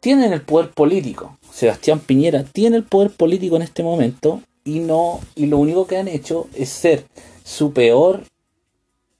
Tienen 0.00 0.32
el 0.32 0.42
poder 0.42 0.70
político. 0.70 1.36
Sebastián 1.52 2.00
Piñera 2.00 2.44
tiene 2.44 2.78
el 2.78 2.84
poder 2.84 3.10
político 3.10 3.56
en 3.56 3.62
este 3.62 3.82
momento 3.82 4.40
y 4.64 4.78
no 4.80 5.20
y 5.34 5.46
lo 5.46 5.58
único 5.58 5.86
que 5.86 5.98
han 5.98 6.08
hecho 6.08 6.48
es 6.54 6.70
ser 6.70 7.04
su 7.44 7.72
peor 7.72 8.22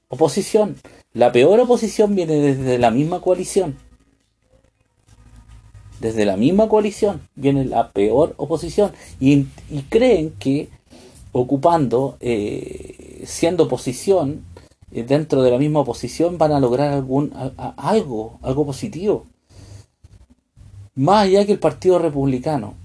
oposición. 0.09 0.75
La 1.13 1.31
peor 1.31 1.59
oposición 1.59 2.15
viene 2.15 2.35
desde 2.35 2.79
la 2.79 2.89
misma 2.89 3.21
coalición. 3.21 3.77
Desde 5.99 6.25
la 6.25 6.35
misma 6.35 6.67
coalición 6.67 7.21
viene 7.35 7.63
la 7.65 7.91
peor 7.91 8.33
oposición 8.37 8.91
y, 9.19 9.45
creen 9.89 10.31
que 10.39 10.69
ocupando, 11.31 12.17
eh, 12.21 13.21
siendo 13.27 13.65
oposición, 13.65 14.43
eh, 14.91 15.03
dentro 15.03 15.43
de 15.43 15.51
la 15.51 15.59
misma 15.59 15.81
oposición 15.81 16.39
van 16.39 16.53
a 16.53 16.59
lograr 16.59 16.91
algún 16.91 17.31
algo, 17.77 18.39
algo 18.41 18.65
positivo. 18.65 19.27
Más 20.95 21.23
allá 21.23 21.45
que 21.45 21.53
el 21.53 21.59
Partido 21.59 21.99
Republicano 21.99 22.75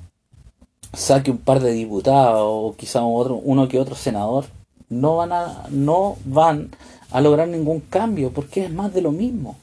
saque 0.92 1.30
un 1.30 1.38
par 1.38 1.60
de 1.60 1.72
diputados 1.72 2.42
o 2.42 2.74
quizá 2.76 3.04
otro, 3.04 3.36
uno 3.36 3.68
que 3.68 3.80
otro 3.80 3.94
senador, 3.94 4.46
no 4.88 5.16
van 5.16 5.32
a, 5.32 5.66
no 5.70 6.16
van 6.24 6.70
a 7.10 7.20
lograr 7.20 7.48
ningún 7.48 7.80
cambio 7.80 8.30
porque 8.30 8.64
es 8.64 8.72
más 8.72 8.94
de 8.94 9.02
lo 9.02 9.12
mismo. 9.12 9.56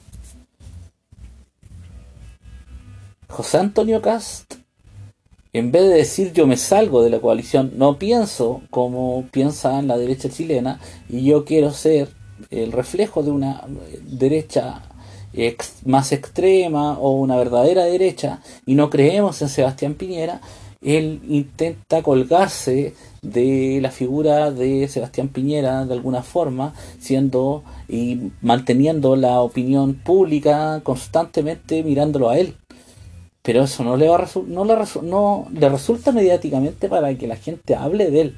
José 3.28 3.58
Antonio 3.58 4.00
Cast, 4.00 4.54
en 5.52 5.72
vez 5.72 5.88
de 5.88 5.94
decir 5.94 6.32
yo 6.32 6.46
me 6.46 6.56
salgo 6.56 7.02
de 7.02 7.10
la 7.10 7.20
coalición, 7.20 7.72
no 7.76 7.98
pienso 7.98 8.62
como 8.70 9.26
piensa 9.30 9.80
la 9.82 9.96
derecha 9.96 10.28
chilena 10.28 10.80
y 11.08 11.24
yo 11.24 11.44
quiero 11.44 11.72
ser 11.72 12.10
el 12.50 12.72
reflejo 12.72 13.22
de 13.22 13.30
una 13.30 13.64
derecha 14.02 14.82
más 15.84 16.12
extrema 16.12 16.98
o 16.98 17.12
una 17.12 17.36
verdadera 17.36 17.84
derecha 17.84 18.40
y 18.66 18.74
no 18.74 18.90
creemos 18.90 19.40
en 19.42 19.48
Sebastián 19.48 19.94
Piñera, 19.94 20.40
él 20.84 21.22
intenta 21.28 22.02
colgarse 22.02 22.94
de 23.22 23.78
la 23.80 23.90
figura 23.90 24.50
de 24.50 24.86
Sebastián 24.86 25.28
Piñera 25.28 25.86
de 25.86 25.94
alguna 25.94 26.22
forma, 26.22 26.74
siendo 27.00 27.64
y 27.88 28.30
manteniendo 28.42 29.16
la 29.16 29.40
opinión 29.40 29.94
pública 29.94 30.80
constantemente 30.84 31.82
mirándolo 31.82 32.28
a 32.28 32.38
él. 32.38 32.56
Pero 33.42 33.64
eso 33.64 33.82
no 33.82 33.96
le 33.96 34.08
va 34.08 34.26
no 34.46 34.64
le, 34.64 34.74
no 35.02 35.46
le 35.52 35.68
resulta 35.68 36.12
mediáticamente 36.12 36.88
para 36.88 37.14
que 37.16 37.26
la 37.26 37.36
gente 37.36 37.74
hable 37.74 38.10
de 38.10 38.20
él, 38.20 38.36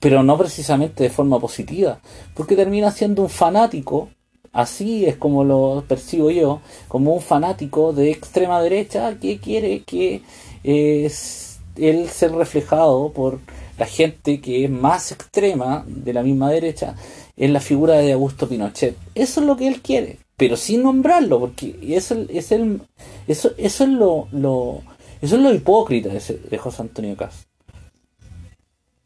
pero 0.00 0.22
no 0.22 0.36
precisamente 0.36 1.02
de 1.02 1.10
forma 1.10 1.40
positiva, 1.40 2.00
porque 2.34 2.56
termina 2.56 2.90
siendo 2.90 3.22
un 3.22 3.30
fanático 3.30 4.10
Así 4.54 5.04
es 5.04 5.16
como 5.16 5.42
lo 5.42 5.84
percibo 5.86 6.30
yo, 6.30 6.60
como 6.86 7.12
un 7.12 7.20
fanático 7.20 7.92
de 7.92 8.12
extrema 8.12 8.62
derecha 8.62 9.18
que 9.18 9.38
quiere 9.38 9.82
que 9.82 10.22
es 10.62 11.58
él 11.76 12.08
ser 12.08 12.30
reflejado 12.32 13.10
por 13.12 13.40
la 13.78 13.86
gente 13.86 14.40
que 14.40 14.64
es 14.64 14.70
más 14.70 15.10
extrema 15.10 15.84
de 15.88 16.12
la 16.12 16.22
misma 16.22 16.50
derecha 16.50 16.94
en 17.36 17.52
la 17.52 17.58
figura 17.58 17.94
de 17.96 18.12
Augusto 18.12 18.48
Pinochet. 18.48 18.96
Eso 19.16 19.40
es 19.40 19.46
lo 19.46 19.56
que 19.56 19.66
él 19.66 19.82
quiere, 19.82 20.18
pero 20.36 20.56
sin 20.56 20.84
nombrarlo, 20.84 21.40
porque 21.40 21.76
eso 21.88 22.16
es 22.28 22.52
el 22.52 22.80
eso, 23.26 23.50
eso 23.58 23.84
es 23.84 23.90
lo, 23.90 24.28
lo 24.30 24.82
eso 25.20 25.34
es 25.34 25.42
lo 25.42 25.52
hipócrita 25.52 26.10
de, 26.10 26.20
de 26.48 26.58
José 26.58 26.82
Antonio 26.82 27.16
Castro. 27.16 27.48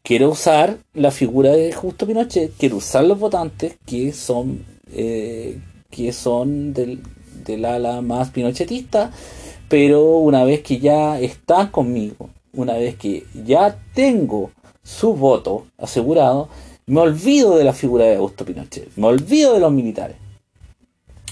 Quiero 0.03 0.29
usar 0.29 0.77
la 0.93 1.09
figura 1.09 1.53
de 1.53 1.73
Augusto 1.73 2.05
Pinochet, 2.05 2.53
quiero 2.55 2.77
usar 2.77 3.03
los 3.03 3.17
votantes 3.17 3.77
que 3.83 4.13
son 4.13 4.63
eh, 4.93 5.59
que 5.89 6.13
son 6.13 6.73
del, 6.73 7.01
del 7.45 7.65
ala 7.65 8.01
más 8.01 8.29
pinochetista, 8.29 9.11
pero 9.67 10.17
una 10.17 10.43
vez 10.43 10.61
que 10.61 10.79
ya 10.79 11.19
están 11.19 11.67
conmigo, 11.67 12.29
una 12.53 12.73
vez 12.73 12.95
que 12.95 13.25
ya 13.45 13.77
tengo 13.93 14.51
su 14.83 15.13
voto 15.13 15.67
asegurado, 15.77 16.49
me 16.87 17.01
olvido 17.01 17.55
de 17.55 17.63
la 17.63 17.73
figura 17.73 18.05
de 18.05 18.15
Augusto 18.15 18.43
Pinochet, 18.45 18.89
me 18.95 19.07
olvido 19.07 19.53
de 19.53 19.59
los 19.59 19.71
militares. 19.71 20.17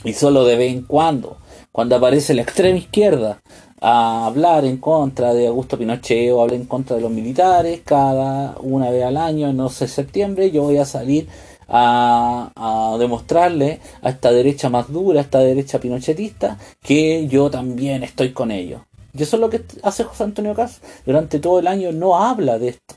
Y 0.03 0.13
solo 0.13 0.45
de 0.45 0.55
vez 0.55 0.71
en 0.71 0.83
cuando, 0.83 1.37
cuando 1.71 1.95
aparece 1.95 2.35
la 2.35 2.43
extrema 2.43 2.77
izquierda 2.77 3.41
a 3.81 4.27
hablar 4.27 4.65
en 4.65 4.77
contra 4.77 5.33
de 5.33 5.47
Augusto 5.47 5.77
Pinochet 5.77 6.31
o 6.31 6.41
hablar 6.41 6.57
en 6.57 6.65
contra 6.65 6.95
de 6.95 7.01
los 7.01 7.11
militares, 7.11 7.81
cada 7.83 8.55
una 8.61 8.91
vez 8.91 9.03
al 9.03 9.17
año, 9.17 9.51
no 9.51 9.69
sé, 9.69 9.87
septiembre, 9.87 10.51
yo 10.51 10.61
voy 10.61 10.77
a 10.77 10.85
salir 10.85 11.27
a, 11.67 12.95
demostrarle 12.99 13.79
a 14.01 14.09
esta 14.09 14.31
derecha 14.31 14.69
más 14.69 14.91
dura, 14.91 15.19
a 15.19 15.23
esta 15.23 15.39
derecha 15.39 15.79
pinochetista, 15.79 16.57
que 16.81 17.27
yo 17.27 17.49
también 17.49 18.03
estoy 18.03 18.31
con 18.31 18.51
ellos. 18.51 18.81
Y 19.13 19.23
eso 19.23 19.37
es 19.37 19.41
lo 19.41 19.49
que 19.49 19.63
hace 19.83 20.03
José 20.03 20.23
Antonio 20.23 20.53
Cas. 20.53 20.81
Durante 21.05 21.39
todo 21.39 21.59
el 21.59 21.67
año 21.67 21.91
no 21.91 22.17
habla 22.17 22.59
de 22.59 22.69
esto. 22.69 22.95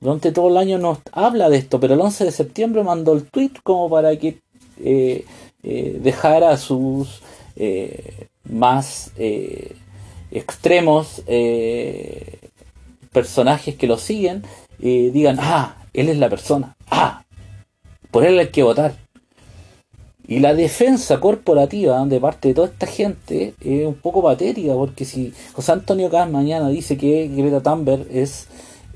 Durante 0.00 0.32
todo 0.32 0.48
el 0.48 0.56
año 0.56 0.78
no 0.78 1.00
habla 1.12 1.48
de 1.48 1.58
esto, 1.58 1.78
pero 1.78 1.94
el 1.94 2.00
11 2.00 2.24
de 2.24 2.32
septiembre 2.32 2.82
mandó 2.82 3.12
el 3.12 3.24
tweet 3.24 3.52
como 3.62 3.88
para 3.88 4.16
que 4.16 4.40
eh, 4.82 5.24
eh, 5.62 6.00
dejara 6.02 6.50
a 6.50 6.56
sus 6.56 7.20
eh, 7.54 8.26
más 8.44 9.12
extremos 10.30 11.22
personajes 13.12 13.76
que 13.76 13.86
lo 13.86 13.98
siguen 13.98 14.42
digan, 14.80 15.38
ah, 15.40 15.76
él 15.92 16.08
es 16.08 16.18
la 16.18 16.28
persona, 16.28 16.74
ah, 16.90 17.22
por 18.12 18.24
él 18.24 18.38
hay 18.38 18.48
que 18.48 18.62
votar. 18.62 18.94
Y 20.28 20.38
la 20.38 20.54
defensa 20.54 21.18
corporativa 21.18 22.04
de 22.06 22.20
parte 22.20 22.48
de 22.48 22.54
toda 22.54 22.68
esta 22.68 22.86
gente 22.86 23.54
es 23.60 23.86
un 23.86 23.94
poco 23.94 24.22
patética, 24.22 24.74
porque 24.74 25.04
si 25.04 25.32
José 25.52 25.72
Antonio 25.72 26.08
Cas 26.10 26.30
mañana 26.30 26.68
dice 26.68 26.96
que 26.96 27.28
Greta 27.28 27.60
Thunberg 27.60 28.06
es 28.08 28.46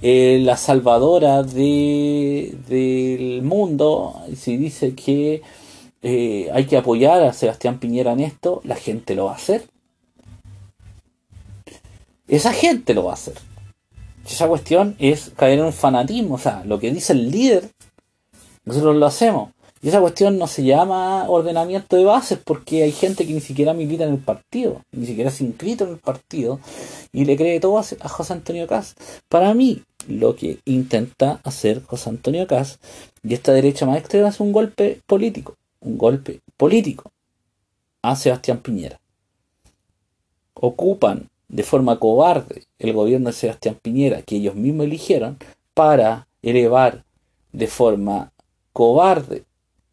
eh, 0.02 0.38
la 0.42 0.56
salvadora 0.56 1.42
de, 1.42 2.54
del 2.68 3.42
mundo, 3.42 4.22
si 4.36 4.56
dice 4.56 4.94
que 4.94 5.42
eh, 6.02 6.48
hay 6.52 6.66
que 6.66 6.76
apoyar 6.76 7.22
a 7.22 7.32
Sebastián 7.32 7.80
Piñera 7.80 8.12
en 8.12 8.20
esto, 8.20 8.60
la 8.64 8.76
gente 8.76 9.16
lo 9.16 9.24
va 9.24 9.32
a 9.32 9.36
hacer. 9.36 9.64
Esa 12.28 12.52
gente 12.52 12.94
lo 12.94 13.04
va 13.04 13.12
a 13.12 13.14
hacer. 13.14 13.34
Esa 14.24 14.48
cuestión 14.48 14.96
es 14.98 15.32
caer 15.36 15.58
en 15.60 15.66
un 15.66 15.72
fanatismo, 15.72 16.34
o 16.34 16.38
sea, 16.38 16.62
lo 16.64 16.78
que 16.78 16.92
dice 16.92 17.12
el 17.12 17.30
líder, 17.30 17.70
nosotros 18.66 18.96
lo 18.96 19.06
hacemos. 19.06 19.50
Y 19.82 19.88
esa 19.88 20.00
cuestión 20.00 20.38
no 20.38 20.46
se 20.46 20.64
llama 20.64 21.28
ordenamiento 21.28 21.96
de 21.96 22.04
bases 22.04 22.38
porque 22.42 22.82
hay 22.82 22.92
gente 22.92 23.26
que 23.26 23.32
ni 23.32 23.40
siquiera 23.40 23.72
milita 23.72 24.04
en 24.04 24.14
el 24.14 24.18
partido, 24.18 24.82
ni 24.90 25.06
siquiera 25.06 25.30
se 25.30 25.44
inscrito 25.44 25.84
en 25.84 25.90
el 25.90 25.98
partido 25.98 26.58
y 27.12 27.24
le 27.24 27.36
cree 27.36 27.60
todo 27.60 27.78
a 27.78 28.08
José 28.08 28.32
Antonio 28.32 28.66
Cas. 28.66 28.96
Para 29.28 29.54
mí, 29.54 29.82
lo 30.08 30.34
que 30.34 30.58
intenta 30.64 31.40
hacer 31.44 31.82
José 31.84 32.10
Antonio 32.10 32.46
Cas 32.46 32.78
y 33.22 33.34
esta 33.34 33.52
derecha 33.52 33.86
más 33.86 33.98
extrema 33.98 34.28
es 34.28 34.40
un 34.40 34.52
golpe 34.52 35.00
político, 35.06 35.54
un 35.80 35.98
golpe 35.98 36.40
político 36.56 37.12
a 38.02 38.16
Sebastián 38.16 38.58
Piñera. 38.58 38.98
Ocupan 40.54 41.28
de 41.48 41.62
forma 41.62 41.98
cobarde 41.98 42.64
el 42.78 42.92
gobierno 42.92 43.28
de 43.28 43.34
Sebastián 43.34 43.78
Piñera 43.80 44.22
que 44.22 44.36
ellos 44.36 44.54
mismos 44.54 44.86
eligieron 44.86 45.38
para 45.74 46.26
elevar 46.42 47.04
de 47.52 47.66
forma 47.66 48.32
cobarde 48.76 49.46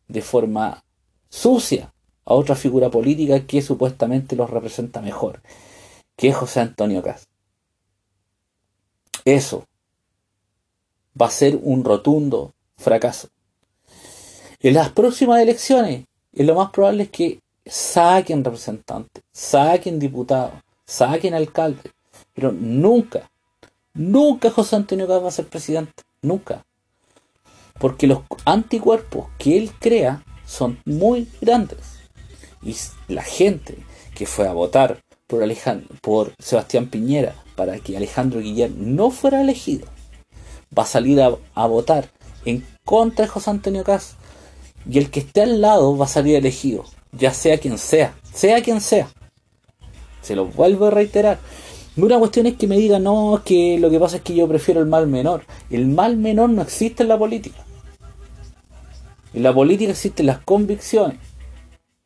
de 0.10 0.22
forma 0.22 0.84
sucia 1.30 1.94
a 2.26 2.34
otra 2.34 2.54
figura 2.54 2.90
política 2.90 3.48
que 3.48 3.62
supuestamente 3.62 4.36
los 4.36 4.50
representa 4.50 5.00
mejor, 5.00 5.42
que 6.18 6.28
es 6.28 6.36
José 6.36 6.60
Antonio 6.60 7.02
Caz. 7.02 7.30
Eso 9.24 9.66
va 11.20 11.28
a 11.28 11.32
ser 11.32 11.58
un 11.64 11.86
rotundo 11.86 12.56
fracaso. 12.76 13.30
En 14.60 14.74
las 14.74 14.90
próximas 14.90 15.40
elecciones, 15.40 16.04
lo 16.34 16.54
más 16.54 16.72
probable 16.72 17.04
es 17.04 17.10
que 17.10 17.40
saquen 17.66 18.44
representantes, 18.44 19.24
saquen 19.32 19.98
diputados, 19.98 20.62
saquen 20.86 21.34
alcaldes, 21.34 21.94
pero 22.34 22.52
nunca, 22.52 23.32
nunca 23.94 24.52
José 24.52 24.76
Antonio 24.76 25.08
Caz 25.08 25.24
va 25.24 25.30
a 25.30 25.32
ser 25.32 25.48
presidente, 25.48 26.04
nunca. 26.22 26.66
Porque 27.80 28.08
los 28.08 28.20
anticuerpos 28.46 29.28
que 29.38 29.58
él 29.58 29.72
crea 29.80 30.24
son 30.46 30.80
muy 30.86 31.28
grandes. 31.42 31.80
Y 32.62 32.76
la 33.08 33.24
gente 33.24 33.78
que 34.16 34.26
fue 34.26 34.48
a 34.48 34.54
votar 34.54 35.00
por, 35.28 35.44
por 36.02 36.34
Sebastián 36.40 36.88
Piñera 36.88 37.36
para 37.56 37.80
que 37.80 37.98
Alejandro 37.98 38.40
Guillén 38.40 38.96
no 38.96 39.12
fuera 39.12 39.42
elegido, 39.42 39.88
va 40.78 40.84
a 40.84 40.88
salir 40.88 41.22
a, 41.22 41.66
votar 41.68 42.10
en 42.46 42.66
contra 42.84 43.26
de 43.26 43.32
José 43.32 43.50
Antonio 43.50 43.84
Caz. 43.84 44.16
Y 44.90 44.98
el 44.98 45.10
que 45.10 45.22
esté 45.22 45.44
al 45.44 45.62
lado 45.62 45.98
va 45.98 46.06
a 46.06 46.10
salir 46.10 46.36
elegido, 46.36 46.84
ya 47.12 47.34
sea 47.34 47.58
quien 47.58 47.78
sea, 47.78 48.16
sea 48.34 48.62
quien 48.62 48.82
sea. 48.82 49.08
Se 50.22 50.36
lo 50.36 50.46
vuelvo 50.46 50.88
a 50.88 50.92
reiterar. 50.92 51.40
Una 51.96 52.18
cuestión 52.18 52.48
es 52.48 52.56
que 52.56 52.68
me 52.68 52.78
digan, 52.78 53.04
no, 53.04 53.42
que 53.46 53.78
lo 53.80 53.90
que 53.90 54.00
pasa 54.00 54.18
es 54.18 54.24
que 54.24 54.36
yo 54.36 54.48
prefiero 54.48 54.82
el 54.82 54.88
mal 54.88 55.08
menor. 55.08 55.44
El 55.70 55.88
mal 55.88 56.18
menor 56.18 56.50
no 56.50 56.62
existe 56.62 57.04
en 57.04 57.10
la 57.10 57.20
política. 57.20 57.64
En 59.34 59.44
la 59.44 59.54
política 59.54 59.92
existen 59.92 60.28
las 60.28 60.40
convicciones 60.40 61.18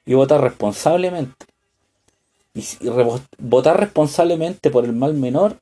y 0.05 0.13
votar 0.13 0.41
responsablemente. 0.41 1.45
Y, 2.53 2.65
votar 3.37 3.79
responsablemente 3.79 4.71
por 4.71 4.85
el 4.85 4.93
mal 4.93 5.13
menor 5.13 5.59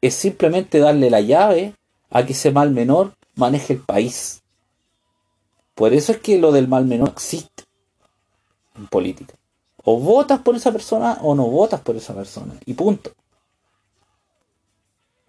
es 0.00 0.14
simplemente 0.14 0.78
darle 0.78 1.08
la 1.08 1.20
llave 1.20 1.74
a 2.10 2.26
que 2.26 2.32
ese 2.32 2.50
mal 2.50 2.70
menor 2.70 3.14
maneje 3.36 3.74
el 3.74 3.80
país. 3.80 4.42
Por 5.74 5.92
eso 5.92 6.12
es 6.12 6.18
que 6.18 6.38
lo 6.38 6.52
del 6.52 6.68
mal 6.68 6.84
menor 6.84 7.10
existe 7.10 7.64
en 8.76 8.86
política. 8.88 9.34
O 9.84 9.98
votas 9.98 10.40
por 10.40 10.56
esa 10.56 10.72
persona 10.72 11.18
o 11.22 11.34
no 11.34 11.46
votas 11.46 11.80
por 11.80 11.96
esa 11.96 12.14
persona. 12.14 12.54
Y 12.66 12.74
punto. 12.74 13.12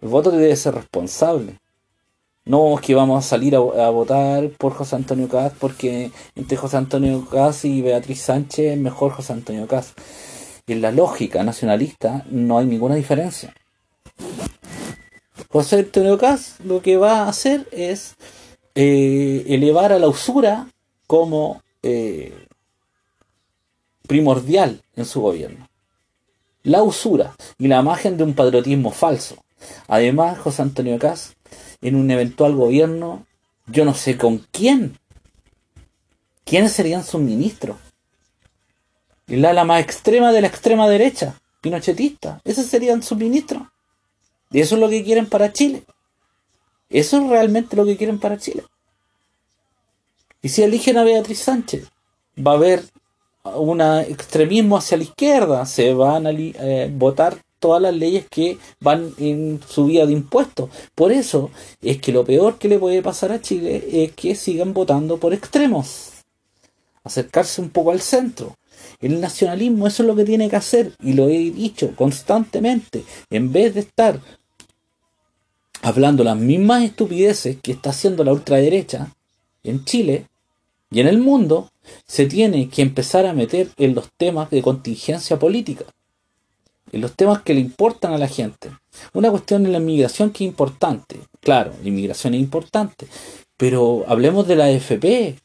El 0.00 0.08
voto 0.08 0.30
debe 0.30 0.54
ser 0.56 0.74
responsable. 0.74 1.58
No 2.46 2.76
es 2.76 2.80
que 2.80 2.94
vamos 2.94 3.24
a 3.24 3.28
salir 3.28 3.56
a, 3.56 3.90
votar 3.90 4.50
por 4.50 4.72
José 4.72 4.94
Antonio 4.94 5.28
Caz 5.28 5.52
porque 5.58 6.12
entre 6.36 6.56
José 6.56 6.76
Antonio 6.76 7.26
Caz 7.28 7.64
y 7.64 7.82
Beatriz 7.82 8.20
Sánchez 8.20 8.78
mejor 8.78 9.10
José 9.10 9.32
Antonio 9.32 9.66
Caz. 9.66 9.94
En 10.68 10.80
la 10.80 10.92
lógica 10.92 11.42
nacionalista 11.42 12.24
no 12.30 12.58
hay 12.58 12.66
ninguna 12.66 12.94
diferencia. 12.94 13.52
José 15.50 15.80
Antonio 15.80 16.18
Caz 16.18 16.60
lo 16.64 16.82
que 16.82 16.96
va 16.96 17.24
a 17.24 17.28
hacer 17.28 17.66
es 17.72 18.14
eh, 18.76 19.44
elevar 19.48 19.92
a 19.92 19.98
la 19.98 20.06
usura 20.06 20.68
como 21.08 21.62
eh, 21.82 22.46
primordial 24.06 24.82
en 24.94 25.04
su 25.04 25.20
gobierno. 25.20 25.68
La 26.62 26.84
usura 26.84 27.34
y 27.58 27.66
la 27.66 27.80
imagen 27.80 28.16
de 28.16 28.22
un 28.22 28.34
patriotismo 28.34 28.92
falso. 28.92 29.36
Además, 29.88 30.38
José 30.38 30.62
Antonio 30.62 30.98
Caz, 30.98 31.35
en 31.80 31.96
un 31.96 32.10
eventual 32.10 32.54
gobierno, 32.54 33.26
yo 33.66 33.84
no 33.84 33.94
sé 33.94 34.16
con 34.16 34.38
quién. 34.50 34.98
¿Quiénes 36.44 36.72
serían 36.72 37.04
sus 37.04 37.20
ministros? 37.20 37.76
El 39.26 39.44
ala 39.44 39.64
más 39.64 39.82
extrema 39.82 40.32
de 40.32 40.40
la 40.40 40.46
extrema 40.46 40.88
derecha, 40.88 41.40
pinochetista. 41.60 42.40
Esos 42.44 42.66
serían 42.66 43.02
sus 43.02 43.18
ministros. 43.18 43.62
Y 44.50 44.60
eso 44.60 44.76
es 44.76 44.80
lo 44.80 44.88
que 44.88 45.02
quieren 45.02 45.26
para 45.26 45.52
Chile. 45.52 45.82
Eso 46.88 47.20
es 47.20 47.28
realmente 47.28 47.74
lo 47.74 47.84
que 47.84 47.96
quieren 47.96 48.20
para 48.20 48.38
Chile. 48.38 48.62
Y 50.42 50.48
si 50.48 50.62
eligen 50.62 50.96
a 50.98 51.04
Beatriz 51.04 51.40
Sánchez, 51.40 51.88
va 52.38 52.52
a 52.52 52.54
haber 52.54 52.84
un 53.42 53.80
extremismo 53.80 54.76
hacia 54.76 54.96
la 54.96 55.04
izquierda, 55.04 55.66
se 55.66 55.92
van 55.92 56.26
a 56.26 56.30
eh, 56.30 56.90
votar 56.92 57.42
todas 57.66 57.82
las 57.82 57.96
leyes 57.96 58.26
que 58.30 58.58
van 58.78 59.12
en 59.18 59.60
subida 59.68 60.06
de 60.06 60.12
impuestos. 60.12 60.70
Por 60.94 61.10
eso 61.10 61.50
es 61.82 62.00
que 62.00 62.12
lo 62.12 62.24
peor 62.24 62.58
que 62.58 62.68
le 62.68 62.78
puede 62.78 63.02
pasar 63.02 63.32
a 63.32 63.40
Chile 63.40 64.04
es 64.04 64.12
que 64.12 64.36
sigan 64.36 64.72
votando 64.72 65.18
por 65.18 65.34
extremos. 65.34 66.12
Acercarse 67.02 67.60
un 67.60 67.70
poco 67.70 67.90
al 67.90 68.00
centro. 68.00 68.54
El 69.00 69.20
nacionalismo 69.20 69.88
eso 69.88 70.04
es 70.04 70.06
lo 70.06 70.14
que 70.14 70.24
tiene 70.24 70.48
que 70.48 70.54
hacer 70.54 70.92
y 71.02 71.14
lo 71.14 71.28
he 71.28 71.50
dicho 71.50 71.90
constantemente. 71.96 73.02
En 73.30 73.50
vez 73.50 73.74
de 73.74 73.80
estar 73.80 74.20
hablando 75.82 76.22
las 76.22 76.36
mismas 76.36 76.84
estupideces 76.84 77.56
que 77.60 77.72
está 77.72 77.90
haciendo 77.90 78.22
la 78.22 78.32
ultraderecha 78.32 79.12
en 79.64 79.84
Chile 79.84 80.28
y 80.88 81.00
en 81.00 81.08
el 81.08 81.18
mundo, 81.18 81.68
se 82.06 82.26
tiene 82.26 82.68
que 82.68 82.82
empezar 82.82 83.26
a 83.26 83.32
meter 83.32 83.70
en 83.76 83.96
los 83.96 84.08
temas 84.16 84.50
de 84.50 84.62
contingencia 84.62 85.36
política, 85.36 85.84
en 86.92 87.00
los 87.00 87.14
temas 87.14 87.42
que 87.42 87.54
le 87.54 87.60
importan 87.60 88.12
a 88.12 88.18
la 88.18 88.28
gente. 88.28 88.70
Una 89.12 89.30
cuestión 89.30 89.66
en 89.66 89.72
la 89.72 89.78
inmigración 89.78 90.30
que 90.30 90.44
es 90.44 90.48
importante, 90.48 91.20
claro, 91.40 91.72
la 91.82 91.88
inmigración 91.88 92.34
es 92.34 92.40
importante, 92.40 93.06
pero 93.56 94.04
hablemos 94.08 94.46
de 94.46 94.56
la 94.56 94.66
AFP, 94.66 95.36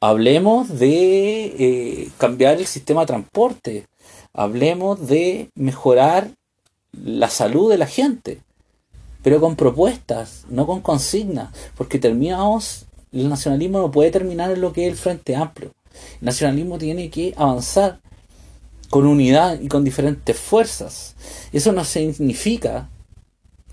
hablemos 0.00 0.78
de 0.78 1.44
eh, 1.58 2.10
cambiar 2.18 2.58
el 2.58 2.66
sistema 2.66 3.02
de 3.02 3.06
transporte, 3.08 3.86
hablemos 4.32 5.06
de 5.06 5.50
mejorar 5.54 6.30
la 6.92 7.28
salud 7.28 7.70
de 7.70 7.78
la 7.78 7.86
gente, 7.86 8.40
pero 9.22 9.40
con 9.40 9.56
propuestas, 9.56 10.44
no 10.48 10.66
con 10.66 10.80
consignas, 10.80 11.50
porque 11.76 11.98
terminamos 11.98 12.86
el 13.12 13.28
nacionalismo 13.28 13.78
no 13.78 13.90
puede 13.90 14.10
terminar 14.10 14.52
en 14.52 14.60
lo 14.60 14.72
que 14.72 14.86
es 14.86 14.92
el 14.92 14.98
Frente 14.98 15.34
Amplio. 15.34 15.72
El 16.20 16.26
nacionalismo 16.26 16.78
tiene 16.78 17.10
que 17.10 17.34
avanzar 17.36 18.00
con 18.90 19.06
unidad 19.06 19.60
y 19.60 19.68
con 19.68 19.84
diferentes 19.84 20.36
fuerzas. 20.36 21.14
Eso 21.52 21.72
no 21.72 21.84
significa 21.84 22.90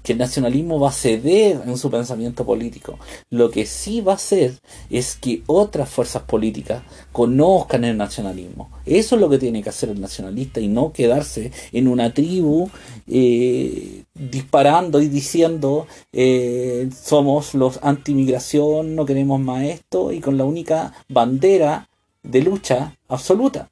que 0.08 0.14
el 0.14 0.20
nacionalismo 0.20 0.80
va 0.80 0.88
a 0.88 0.94
ceder 0.94 1.64
en 1.66 1.78
su 1.78 1.92
pensamiento 1.92 2.46
político. 2.46 2.98
Lo 3.30 3.52
que 3.52 3.66
sí 3.66 4.00
va 4.00 4.14
a 4.14 4.16
hacer 4.16 4.54
es 4.90 5.18
que 5.18 5.44
otras 5.48 5.90
fuerzas 5.90 6.22
políticas 6.22 6.82
conozcan 7.12 7.84
el 7.84 7.98
nacionalismo. 7.98 8.70
Eso 8.86 9.16
es 9.16 9.22
lo 9.22 9.30
que 9.30 9.38
tiene 9.38 9.62
que 9.62 9.70
hacer 9.70 9.90
el 9.90 10.00
nacionalista 10.00 10.62
y 10.62 10.70
no 10.70 10.94
quedarse 10.94 11.52
en 11.74 11.90
una 11.90 12.14
tribu 12.14 12.70
eh, 13.06 14.04
disparando 14.14 15.02
y 15.02 15.10
diciendo 15.10 15.88
eh, 16.14 16.90
somos 17.04 17.54
los 17.54 17.78
anti-migración, 17.82 18.96
no 18.96 19.06
queremos 19.06 19.42
más 19.42 19.66
esto 19.66 20.14
y 20.14 20.22
con 20.22 20.38
la 20.38 20.46
única 20.46 20.94
bandera 21.10 21.90
de 22.24 22.42
lucha 22.44 22.96
absoluta. 23.10 23.70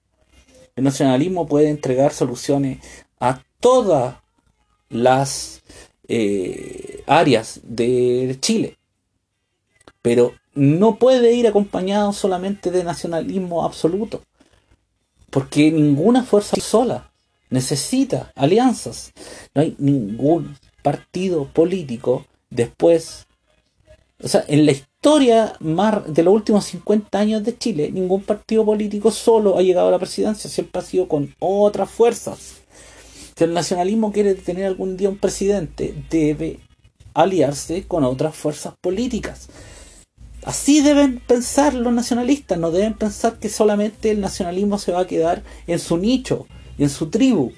El 0.76 0.84
nacionalismo 0.84 1.48
puede 1.48 1.70
entregar 1.70 2.14
soluciones 2.14 2.80
a 3.20 3.42
todas 3.60 4.18
las 4.90 5.62
eh, 6.08 7.04
áreas 7.08 7.62
de 7.64 8.38
Chile, 8.42 8.78
pero 10.02 10.34
no 10.54 10.98
puede 10.98 11.34
ir 11.34 11.48
acompañado 11.48 12.14
solamente 12.14 12.72
de 12.72 12.84
nacionalismo 12.84 13.64
absoluto, 13.64 14.22
porque 15.30 15.72
ninguna 15.72 16.24
fuerza 16.24 16.56
sola 16.60 17.12
necesita 17.50 18.32
alianzas. 18.36 19.12
No 19.54 19.62
hay 19.62 19.76
ningún 19.78 20.58
partido 20.84 21.46
político 21.46 22.26
después, 22.50 23.28
o 24.22 24.28
sea, 24.28 24.44
en 24.48 24.66
la 24.66 24.72
historia 24.74 24.94
más 25.60 26.13
de 26.13 26.24
los 26.24 26.34
últimos 26.34 26.65
50 26.65 27.20
años 27.20 27.44
de 27.44 27.58
Chile, 27.58 27.91
ningún 27.91 28.24
partido 28.24 28.65
político 28.65 29.12
solo 29.12 29.58
ha 29.58 29.62
llegado 29.62 29.89
a 29.89 29.91
la 29.91 30.00
presidencia, 30.00 30.50
siempre 30.50 30.82
ha 30.82 30.86
sido 30.86 31.08
con 31.08 31.36
otras 31.39 31.89
fuerzas. 31.89 32.62
Si 33.38 33.44
el 33.44 33.54
nacionalismo 33.54 34.12
quiere 34.12 34.36
tener 34.36 34.65
algún 34.65 34.98
día 34.98 35.10
un 35.10 35.18
presidente, 35.18 35.94
debe 36.10 36.60
aliarse 37.13 37.84
con 37.88 38.04
otras 38.04 38.36
fuerzas 38.36 38.74
políticas. 38.82 39.48
Así 40.44 40.82
deben 40.82 41.20
pensar 41.20 41.74
los 41.74 41.94
nacionalistas, 41.94 42.58
no 42.58 42.72
deben 42.72 42.94
pensar 42.94 43.39
que 43.39 43.50
solamente 43.50 44.12
el 44.12 44.22
nacionalismo 44.22 44.78
se 44.78 44.91
va 44.91 45.02
a 45.02 45.08
quedar 45.08 45.44
en 45.68 45.80
su 45.80 45.98
nicho 45.98 46.46
en 46.78 46.89
su 46.89 47.10
tribu. 47.10 47.52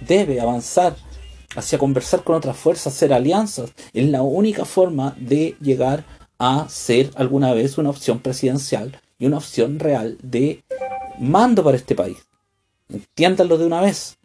Debe 0.00 0.40
avanzar 0.40 0.96
hacia 1.54 1.78
conversar 1.78 2.24
con 2.24 2.36
otras 2.36 2.56
fuerzas, 2.56 2.94
hacer 2.94 3.12
alianzas. 3.12 3.72
Es 3.92 4.06
la 4.08 4.22
única 4.22 4.64
forma 4.64 5.16
de 5.18 5.56
llegar 5.60 6.04
a 6.44 6.68
ser 6.68 7.12
alguna 7.14 7.54
vez 7.54 7.78
una 7.78 7.90
opción 7.90 8.18
presidencial 8.18 9.00
y 9.16 9.26
una 9.26 9.36
opción 9.36 9.78
real 9.78 10.18
de 10.24 10.64
mando 11.20 11.62
para 11.62 11.76
este 11.76 11.94
país. 11.94 12.16
Entiéndanlo 12.88 13.58
de 13.58 13.66
una 13.66 13.80
vez. 13.80 14.18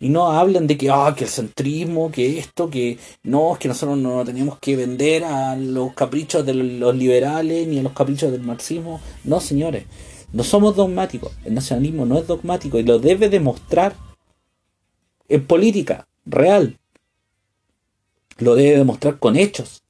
Y 0.00 0.08
no 0.08 0.32
hablen 0.32 0.66
de 0.66 0.76
que, 0.76 0.90
ah, 0.90 1.14
que 1.16 1.22
el 1.22 1.30
centrismo, 1.30 2.10
que 2.10 2.40
esto, 2.40 2.68
que 2.68 2.98
no, 3.22 3.56
que 3.60 3.68
nosotros 3.68 3.96
no 3.98 4.24
teníamos 4.24 4.58
que 4.58 4.74
vender 4.74 5.22
a 5.22 5.54
los 5.54 5.94
caprichos 5.94 6.44
de 6.44 6.54
los 6.54 6.96
liberales 6.96 7.68
ni 7.68 7.78
a 7.78 7.82
los 7.84 7.92
caprichos 7.92 8.32
del 8.32 8.42
marxismo. 8.42 9.00
No, 9.22 9.40
señores, 9.40 9.84
no 10.32 10.42
somos 10.42 10.74
dogmáticos. 10.74 11.30
El 11.44 11.54
nacionalismo 11.54 12.04
no 12.04 12.18
es 12.18 12.26
dogmático 12.26 12.80
y 12.80 12.82
lo 12.82 12.98
debe 12.98 13.28
demostrar 13.28 13.94
en 15.28 15.46
política 15.46 16.08
real. 16.26 16.80
Lo 18.38 18.56
debe 18.56 18.78
demostrar 18.78 19.20
con 19.20 19.36
hechos. 19.36 19.83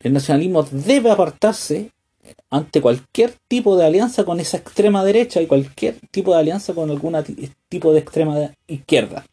El 0.00 0.12
nacionalismo 0.12 0.62
debe 0.62 1.10
apartarse 1.10 1.90
ante 2.50 2.80
cualquier 2.80 3.34
tipo 3.48 3.76
de 3.76 3.86
alianza 3.86 4.24
con 4.24 4.40
esa 4.40 4.56
extrema 4.58 5.04
derecha 5.04 5.40
y 5.40 5.46
cualquier 5.46 5.96
tipo 6.10 6.32
de 6.32 6.40
alianza 6.40 6.74
con 6.74 6.90
algún 6.90 7.16
tipo 7.68 7.92
de 7.92 8.00
extrema 8.00 8.52
izquierda. 8.66 9.26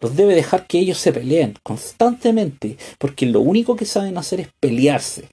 Los 0.00 0.14
debe 0.14 0.34
dejar 0.34 0.66
que 0.66 0.78
ellos 0.78 0.98
se 0.98 1.12
peleen 1.12 1.54
constantemente, 1.62 2.76
porque 2.98 3.26
lo 3.26 3.40
único 3.40 3.76
que 3.76 3.86
saben 3.86 4.18
hacer 4.18 4.40
es 4.40 4.48
pelearse. 4.60 5.28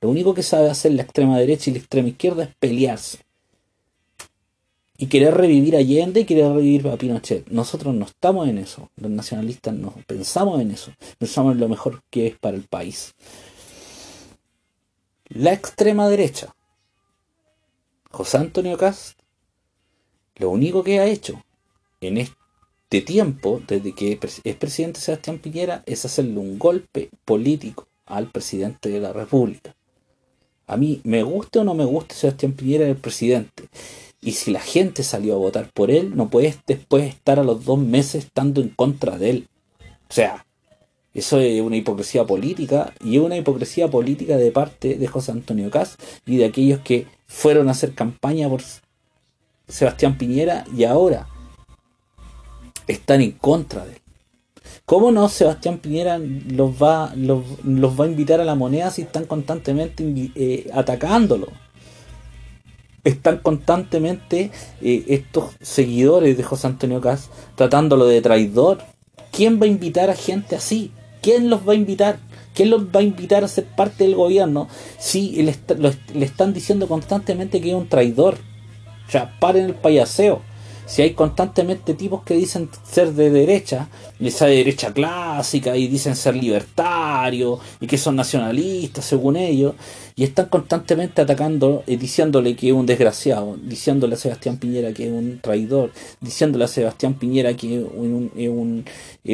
Lo 0.00 0.10
único 0.10 0.34
que 0.34 0.42
sabe 0.42 0.70
hacer 0.70 0.92
la 0.92 1.02
extrema 1.02 1.38
derecha 1.38 1.70
y 1.70 1.74
la 1.74 1.80
extrema 1.80 2.08
izquierda 2.08 2.44
es 2.44 2.50
pelearse. 2.58 3.18
Y 4.96 5.06
querer 5.06 5.34
revivir 5.34 5.76
Allende 5.76 6.20
y 6.20 6.24
querer 6.24 6.52
revivir 6.52 6.88
a 6.88 6.96
Pinochet. 6.96 7.46
Nosotros 7.48 7.94
no 7.94 8.04
estamos 8.04 8.48
en 8.48 8.58
eso. 8.58 8.90
Los 8.96 9.12
nacionalistas 9.12 9.72
no 9.74 9.94
pensamos 10.08 10.60
en 10.60 10.72
eso. 10.72 10.92
Pensamos 11.18 11.54
en 11.54 11.60
lo 11.60 11.68
mejor 11.68 12.02
que 12.10 12.26
es 12.26 12.36
para 12.36 12.56
el 12.56 12.64
país. 12.64 13.14
La 15.30 15.52
extrema 15.52 16.08
derecha, 16.08 16.54
José 18.10 18.38
Antonio 18.38 18.78
Cast, 18.78 19.20
lo 20.36 20.48
único 20.48 20.82
que 20.82 21.00
ha 21.00 21.06
hecho 21.06 21.44
en 22.00 22.16
este 22.16 23.02
tiempo, 23.04 23.60
desde 23.68 23.94
que 23.94 24.18
es 24.42 24.56
presidente 24.56 25.00
Sebastián 25.00 25.38
Piñera, 25.38 25.82
es 25.84 26.06
hacerle 26.06 26.38
un 26.38 26.58
golpe 26.58 27.10
político 27.26 27.88
al 28.06 28.30
presidente 28.30 28.88
de 28.88 29.00
la 29.00 29.12
República. 29.12 29.76
A 30.66 30.78
mí, 30.78 31.02
me 31.04 31.22
guste 31.22 31.58
o 31.58 31.64
no 31.64 31.74
me 31.74 31.84
guste 31.84 32.14
Sebastián 32.14 32.52
Piñera 32.52 32.88
el 32.88 32.96
presidente. 32.96 33.68
Y 34.22 34.32
si 34.32 34.50
la 34.50 34.60
gente 34.60 35.02
salió 35.02 35.34
a 35.34 35.38
votar 35.38 35.70
por 35.74 35.90
él, 35.90 36.16
no 36.16 36.30
puedes 36.30 36.56
después 36.66 37.04
estar 37.04 37.38
a 37.38 37.44
los 37.44 37.66
dos 37.66 37.78
meses 37.78 38.24
estando 38.24 38.62
en 38.62 38.70
contra 38.70 39.18
de 39.18 39.28
él. 39.28 39.48
O 40.08 40.12
sea, 40.14 40.46
eso 41.18 41.40
es 41.40 41.60
una 41.60 41.76
hipocresía 41.76 42.24
política 42.24 42.92
y 43.04 43.16
es 43.16 43.22
una 43.22 43.36
hipocresía 43.36 43.88
política 43.88 44.36
de 44.36 44.50
parte 44.50 44.94
de 44.94 45.06
José 45.06 45.32
Antonio 45.32 45.70
Caz 45.70 45.96
y 46.26 46.36
de 46.36 46.44
aquellos 46.44 46.80
que 46.80 47.06
fueron 47.26 47.68
a 47.68 47.72
hacer 47.72 47.94
campaña 47.94 48.48
por 48.48 48.62
Sebastián 49.66 50.16
Piñera 50.16 50.64
y 50.74 50.84
ahora 50.84 51.26
están 52.86 53.20
en 53.20 53.32
contra 53.32 53.84
de 53.84 53.92
él. 53.92 53.98
¿Cómo 54.84 55.10
no 55.10 55.28
Sebastián 55.28 55.78
Piñera 55.78 56.18
los 56.18 56.70
va, 56.82 57.12
los, 57.14 57.42
va 58.00 58.04
a 58.04 58.08
invitar 58.08 58.40
a 58.40 58.44
la 58.44 58.54
moneda 58.54 58.90
si 58.90 59.02
están 59.02 59.26
constantemente 59.26 60.04
eh, 60.34 60.70
atacándolo? 60.72 61.48
Están 63.04 63.38
constantemente 63.38 64.50
eh, 64.80 65.04
estos 65.08 65.56
seguidores 65.60 66.36
de 66.36 66.42
José 66.42 66.68
Antonio 66.68 67.00
Caz 67.00 67.28
tratándolo 67.54 68.06
de 68.06 68.22
traidor. 68.22 68.78
¿Quién 69.30 69.60
va 69.60 69.64
a 69.64 69.68
invitar 69.68 70.10
a 70.10 70.14
gente 70.14 70.56
así? 70.56 70.92
¿Quién 71.22 71.50
los 71.50 71.66
va 71.66 71.72
a 71.72 71.76
invitar? 71.76 72.18
¿Quién 72.54 72.70
los 72.70 72.86
va 72.86 73.00
a 73.00 73.02
invitar 73.02 73.44
a 73.44 73.48
ser 73.48 73.64
parte 73.64 74.04
del 74.04 74.14
gobierno 74.14 74.68
si 74.98 75.42
le, 75.42 75.54
le 76.14 76.24
están 76.24 76.52
diciendo 76.52 76.88
constantemente 76.88 77.60
que 77.60 77.70
es 77.70 77.74
un 77.74 77.88
traidor? 77.88 78.36
O 79.06 79.10
sea, 79.10 79.38
paren 79.38 79.64
el 79.66 79.74
payaseo 79.74 80.42
si 80.88 81.02
hay 81.02 81.12
constantemente 81.12 81.92
tipos 81.92 82.22
que 82.22 82.32
dicen 82.32 82.70
ser 82.82 83.12
de 83.12 83.28
derecha, 83.28 83.88
esa 84.18 84.46
derecha 84.46 84.90
clásica, 84.94 85.76
y 85.76 85.86
dicen 85.86 86.16
ser 86.16 86.34
libertarios, 86.34 87.60
y 87.78 87.86
que 87.86 87.98
son 87.98 88.16
nacionalistas 88.16 89.04
según 89.04 89.36
ellos, 89.36 89.74
y 90.16 90.24
están 90.24 90.46
constantemente 90.46 91.20
atacando, 91.20 91.84
y 91.86 91.96
diciéndole 91.96 92.56
que 92.56 92.68
es 92.68 92.72
un 92.72 92.86
desgraciado, 92.86 93.58
diciéndole 93.62 94.14
a 94.14 94.18
Sebastián 94.18 94.56
Piñera 94.56 94.94
que 94.94 95.04
es 95.08 95.12
un 95.12 95.40
traidor, 95.40 95.92
diciéndole 96.22 96.64
a 96.64 96.68
Sebastián 96.68 97.14
Piñera 97.14 97.54
que 97.54 97.80
es 97.80 97.84
un, 97.94 98.32
un, 98.34 98.84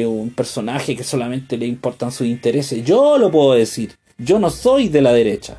un 0.05 0.29
personaje 0.31 0.93
que 0.93 1.05
solamente 1.05 1.57
le 1.57 1.67
importan 1.67 2.11
sus 2.11 2.27
intereses. 2.27 2.83
Yo 2.83 3.17
lo 3.17 3.31
puedo 3.31 3.53
decir, 3.53 3.95
yo 4.17 4.39
no 4.39 4.49
soy 4.49 4.89
de 4.89 5.01
la 5.01 5.13
derecha. 5.13 5.57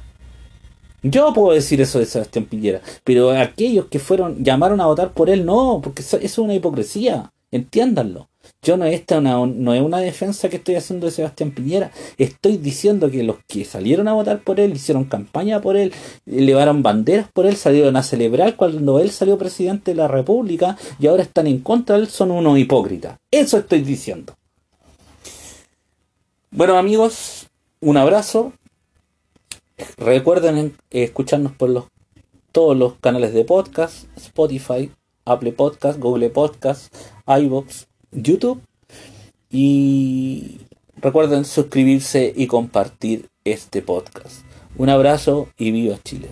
Yo 1.09 1.33
puedo 1.33 1.53
decir 1.53 1.81
eso 1.81 2.01
de 2.01 2.07
Sebastián 2.07 2.47
Piñera, 2.47 2.81
pero 3.05 3.31
aquellos 3.31 3.87
que 3.87 4.01
fueron, 4.01 4.43
llamaron 4.43 4.81
a 4.81 4.87
votar 4.87 5.13
por 5.13 5.31
él, 5.31 5.47
no, 5.47 5.81
porque 5.81 6.03
eso, 6.03 6.17
es 6.17 6.37
una 6.37 6.55
hipocresía, 6.55 7.33
entiéndanlo. 7.53 8.29
Yo 8.61 8.77
no, 8.77 8.87
esta 8.87 9.21
no 9.21 9.75
es 9.75 9.83
una 9.83 9.99
defensa 9.99 10.49
que 10.49 10.57
estoy 10.57 10.75
haciendo 10.75 11.07
de 11.07 11.13
Sebastián 11.13 11.53
Piñera, 11.53 11.93
estoy 12.19 12.57
diciendo 12.57 13.09
que 13.09 13.23
los 13.23 13.37
que 13.47 13.65
salieron 13.65 14.09
a 14.09 14.15
votar 14.15 14.41
por 14.41 14.59
él, 14.59 14.73
hicieron 14.73 15.05
campaña 15.05 15.61
por 15.61 15.77
él, 15.77 15.93
elevaron 16.27 16.83
banderas 16.83 17.29
por 17.33 17.47
él, 17.47 17.55
salieron 17.55 17.97
a 17.97 18.03
celebrar 18.03 18.57
cuando 18.57 18.99
él 18.99 19.13
salió 19.13 19.39
presidente 19.39 19.93
de 19.93 19.97
la 19.99 20.09
República 20.09 20.77
y 20.99 21.07
ahora 21.07 21.23
están 21.23 21.47
en 21.47 21.61
contra 21.61 21.97
de 21.97 22.03
él, 22.03 22.09
son 22.09 22.33
unos 22.33 22.59
hipócritas. 22.59 23.17
Eso 23.31 23.59
estoy 23.59 23.83
diciendo. 23.83 24.35
Bueno 26.51 26.77
amigos, 26.77 27.47
un 27.81 27.97
abrazo, 27.97 28.53
Recuerden 29.99 30.77
escucharnos 30.91 31.53
por 31.53 31.71
los, 31.71 31.85
todos 32.53 32.77
los 32.77 32.95
canales 32.95 33.35
de 33.35 33.45
podcast, 33.45 34.07
Spotify, 34.17 34.91
Apple 35.25 35.53
Podcast, 35.53 35.99
Google 35.99 36.31
Podcast, 36.31 36.95
iVoox, 37.27 37.87
YouTube. 38.13 38.61
Y 39.51 40.61
recuerden 40.97 41.45
suscribirse 41.45 42.33
y 42.35 42.47
compartir 42.47 43.29
este 43.45 43.83
podcast. 43.83 44.45
Un 44.77 44.89
abrazo 44.89 45.49
y 45.57 45.71
viva 45.71 45.97
Chile. 46.03 46.29